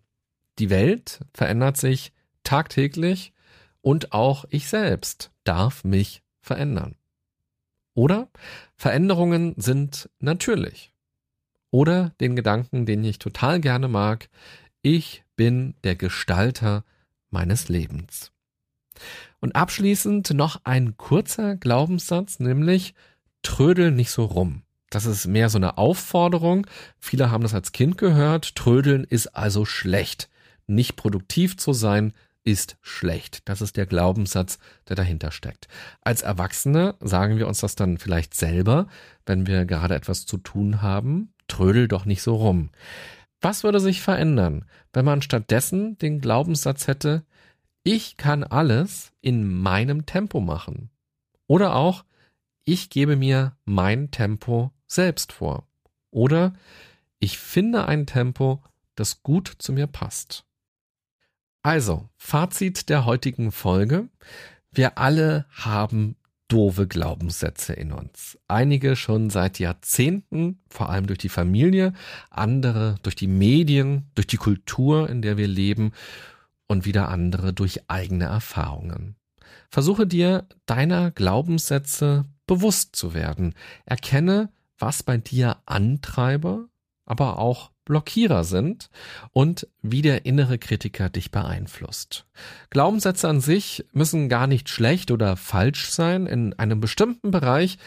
die 0.59 0.71
Welt 0.71 1.21
verändert 1.33 1.77
sich 1.77 2.12
tagtäglich 2.43 3.33
und 3.81 4.12
auch 4.12 4.45
ich 4.51 4.69
selbst 4.69 5.31
darf 5.45 5.85
mich 5.85 6.23
verändern. 6.41 6.97
Oder 7.95 8.29
Veränderungen 8.77 9.55
sind 9.57 10.09
natürlich. 10.21 10.93
Oder 11.71 12.11
den 12.21 12.37
Gedanken, 12.37 12.87
den 12.87 13.05
ich 13.05 13.19
total 13.19 13.61
gerne 13.61 13.88
mag, 13.88 14.29
ich 14.83 15.25
bin 15.37 15.75
der 15.85 15.97
Gestalter 15.97 16.85
meines 17.31 17.69
Lebens. 17.69 18.33
Und 19.41 19.55
abschließend 19.55 20.31
noch 20.31 20.61
ein 20.64 20.97
kurzer 20.97 21.57
Glaubenssatz, 21.57 22.41
nämlich 22.41 22.95
trödel 23.43 23.91
nicht 23.91 24.11
so 24.11 24.25
rum. 24.25 24.62
Das 24.90 25.07
ist 25.07 25.27
mehr 25.27 25.48
so 25.48 25.59
eine 25.59 25.79
Aufforderung. 25.79 26.66
Viele 26.98 27.31
haben 27.31 27.42
das 27.42 27.55
als 27.55 27.72
Kind 27.72 27.98
gehört. 27.98 28.55
Trödeln 28.55 29.05
ist 29.05 29.29
also 29.37 29.64
schlecht. 29.64 30.29
Nicht 30.66 30.96
produktiv 30.96 31.57
zu 31.57 31.72
sein 31.72 32.12
ist 32.44 32.79
schlecht. 32.81 33.46
Das 33.46 33.61
ist 33.61 33.77
der 33.77 33.85
Glaubenssatz, 33.85 34.59
der 34.88 34.96
dahinter 34.96 35.31
steckt. 35.31 35.68
Als 36.01 36.22
Erwachsene 36.22 36.94
sagen 37.01 37.37
wir 37.37 37.46
uns 37.46 37.61
das 37.61 37.74
dann 37.74 37.98
vielleicht 37.98 38.35
selber, 38.35 38.87
wenn 39.27 39.46
wir 39.46 39.66
gerade 39.66 39.94
etwas 39.94 40.24
zu 40.24 40.38
tun 40.38 40.81
haben. 40.81 41.35
Trödel 41.48 41.88
doch 41.88 42.07
nicht 42.07 42.22
so 42.22 42.37
rum. 42.37 42.70
Was 43.40 43.64
würde 43.64 43.81
sich 43.81 44.01
verändern, 44.01 44.64
wenn 44.92 45.05
man 45.05 45.22
stattdessen 45.22 45.98
den 45.98 46.20
Glaubenssatz 46.20 46.87
hätte, 46.87 47.24
ich 47.85 48.16
kann 48.16 48.44
alles 48.44 49.12
in 49.20 49.46
meinem 49.46 50.07
Tempo 50.07 50.40
machen? 50.40 50.90
Oder 51.46 51.74
auch, 51.74 52.05
ich 52.69 52.91
gebe 52.91 53.17
mir 53.17 53.57
mein 53.65 54.11
Tempo 54.11 54.73
selbst 54.87 55.33
vor. 55.33 55.67
Oder 56.11 56.53
ich 57.19 57.39
finde 57.39 57.87
ein 57.87 58.07
Tempo, 58.07 58.63
das 58.95 59.23
gut 59.23 59.51
zu 59.57 59.73
mir 59.73 59.87
passt. 59.87 60.45
Also, 61.63 62.11
Fazit 62.19 62.91
der 62.91 63.07
heutigen 63.07 63.53
Folge. 63.53 64.11
Wir 64.71 64.99
alle 64.99 65.47
haben 65.51 66.17
doofe 66.49 66.87
Glaubenssätze 66.87 67.73
in 67.73 67.91
uns. 67.91 68.39
Einige 68.49 68.97
schon 68.97 69.31
seit 69.31 69.59
Jahrzehnten, 69.59 70.61
vor 70.69 70.91
allem 70.91 71.07
durch 71.07 71.19
die 71.19 71.31
Familie, 71.31 71.95
andere 72.29 72.97
durch 73.03 73.17
die 73.17 73.29
Medien, 73.29 74.11
durch 74.15 74.27
die 74.27 74.37
Kultur, 74.37 75.09
in 75.09 75.23
der 75.23 75.39
wir 75.39 75.49
leben 75.49 75.93
und 76.67 76.85
wieder 76.85 77.09
andere 77.09 77.55
durch 77.55 77.89
eigene 77.89 78.27
Erfahrungen. 78.27 79.17
Versuche 79.71 80.07
dir 80.07 80.47
deiner 80.67 81.11
Glaubenssätze 81.11 82.27
bewusst 82.49 82.97
zu 82.97 83.15
werden. 83.15 83.55
Erkenne, 83.87 84.51
was 84.79 85.05
bei 85.05 85.19
dir 85.19 85.59
Antreiber, 85.67 86.67
aber 87.07 87.39
auch 87.39 87.71
Blockierer 87.85 88.45
sind 88.45 88.91
und 89.33 89.67
wie 89.81 90.03
der 90.03 90.27
innere 90.27 90.59
Kritiker 90.59 91.09
dich 91.09 91.31
beeinflusst. 91.31 92.27
Glaubenssätze 92.69 93.29
an 93.29 93.41
sich 93.41 93.87
müssen 93.93 94.29
gar 94.29 94.47
nicht 94.47 94.69
schlecht 94.69 95.11
oder 95.11 95.37
falsch 95.37 95.91
sein. 95.91 96.27
In 96.27 96.53
einem 96.59 96.81
bestimmten 96.81 97.31
Bereich 97.31 97.79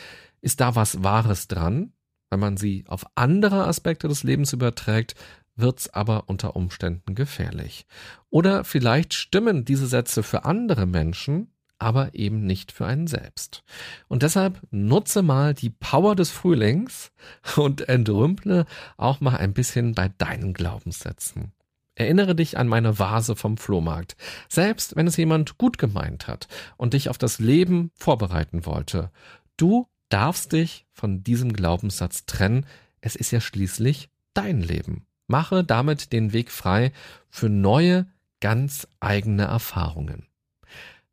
ist 0.42 0.60
da 0.60 0.76
was 0.76 1.04
Wahres 1.04 1.48
dran. 1.48 1.94
Wenn 2.32 2.40
man 2.40 2.58
sie 2.58 2.86
auf 2.88 3.06
andere 3.14 3.68
Aspekte 3.68 4.08
des 4.08 4.24
Lebens 4.24 4.54
überträgt, 4.54 5.16
wird's 5.56 5.90
aber 5.90 6.28
unter 6.28 6.56
Umständen 6.56 7.14
gefährlich. 7.14 7.86
Oder 8.30 8.64
vielleicht 8.64 9.14
stimmen 9.14 9.66
diese 9.66 9.86
Sätze 9.86 10.24
für 10.24 10.46
andere 10.46 10.88
Menschen, 10.88 11.54
aber 11.82 12.14
eben 12.14 12.46
nicht 12.46 12.72
für 12.72 12.86
einen 12.86 13.08
selbst. 13.08 13.64
Und 14.08 14.22
deshalb 14.22 14.60
nutze 14.70 15.24
mal 15.24 15.56
die 15.56 15.72
Power 15.72 16.16
des 16.16 16.30
Frühlings 16.30 17.12
und 17.56 17.90
entrümple 17.90 18.66
auch 18.98 19.20
mal 19.20 19.38
ein 19.38 19.54
bisschen 19.54 19.96
bei 19.96 20.10
deinen 20.10 20.54
Glaubenssätzen. 20.54 21.54
Erinnere 21.96 22.36
dich 22.36 22.58
an 22.58 22.68
meine 22.68 23.00
Vase 23.00 23.36
vom 23.36 23.58
Flohmarkt. 23.58 24.16
Selbst 24.48 24.96
wenn 24.96 25.08
es 25.08 25.18
jemand 25.18 25.58
gut 25.58 25.78
gemeint 25.78 26.28
hat 26.28 26.48
und 26.78 26.94
dich 26.94 27.10
auf 27.10 27.18
das 27.18 27.40
Leben 27.40 27.92
vorbereiten 27.96 28.66
wollte, 28.66 29.12
du 29.58 29.88
darfst 30.10 30.54
dich 30.54 30.86
von 30.94 31.24
diesem 31.24 31.52
Glaubenssatz 31.52 32.26
trennen. 32.28 32.66
Es 33.02 33.16
ist 33.16 33.32
ja 33.32 33.42
schließlich 33.42 34.10
dein 34.34 34.62
Leben. 34.62 35.08
Mache 35.28 35.64
damit 35.64 36.14
den 36.14 36.32
Weg 36.32 36.52
frei 36.52 36.92
für 37.30 37.50
neue, 37.50 38.06
ganz 38.40 38.88
eigene 39.00 39.44
Erfahrungen. 39.44 40.28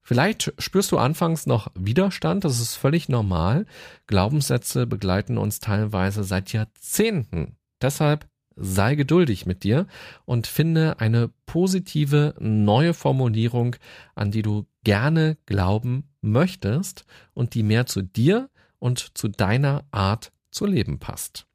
Vielleicht 0.08 0.54
spürst 0.56 0.90
du 0.90 0.96
anfangs 0.96 1.44
noch 1.44 1.70
Widerstand, 1.74 2.42
das 2.46 2.60
ist 2.60 2.76
völlig 2.76 3.10
normal. 3.10 3.66
Glaubenssätze 4.06 4.86
begleiten 4.86 5.36
uns 5.36 5.60
teilweise 5.60 6.24
seit 6.24 6.54
Jahrzehnten. 6.54 7.58
Deshalb 7.82 8.26
sei 8.56 8.94
geduldig 8.94 9.44
mit 9.44 9.64
dir 9.64 9.86
und 10.24 10.46
finde 10.46 10.98
eine 10.98 11.28
positive 11.44 12.34
neue 12.38 12.94
Formulierung, 12.94 13.76
an 14.14 14.30
die 14.30 14.40
du 14.40 14.64
gerne 14.82 15.36
glauben 15.44 16.08
möchtest 16.22 17.04
und 17.34 17.52
die 17.52 17.62
mehr 17.62 17.84
zu 17.84 18.00
dir 18.00 18.48
und 18.78 19.18
zu 19.18 19.28
deiner 19.28 19.84
Art 19.90 20.32
zu 20.50 20.64
leben 20.64 21.00
passt. 21.00 21.46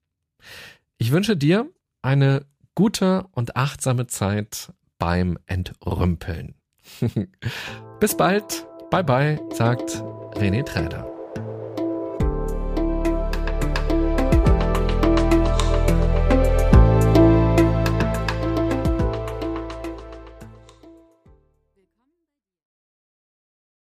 Ich 1.00 1.10
wünsche 1.10 1.36
dir 1.36 1.68
eine 2.04 2.46
gute 2.76 3.26
und 3.32 3.56
achtsame 3.56 4.06
Zeit 4.06 4.72
beim 5.00 5.40
Entrümpeln. 5.48 6.54
Bis 8.00 8.16
bald. 8.16 8.68
Bye 8.90 9.04
bye, 9.04 9.40
sagt 9.52 10.04
René 10.36 10.64
Träder. 10.64 11.13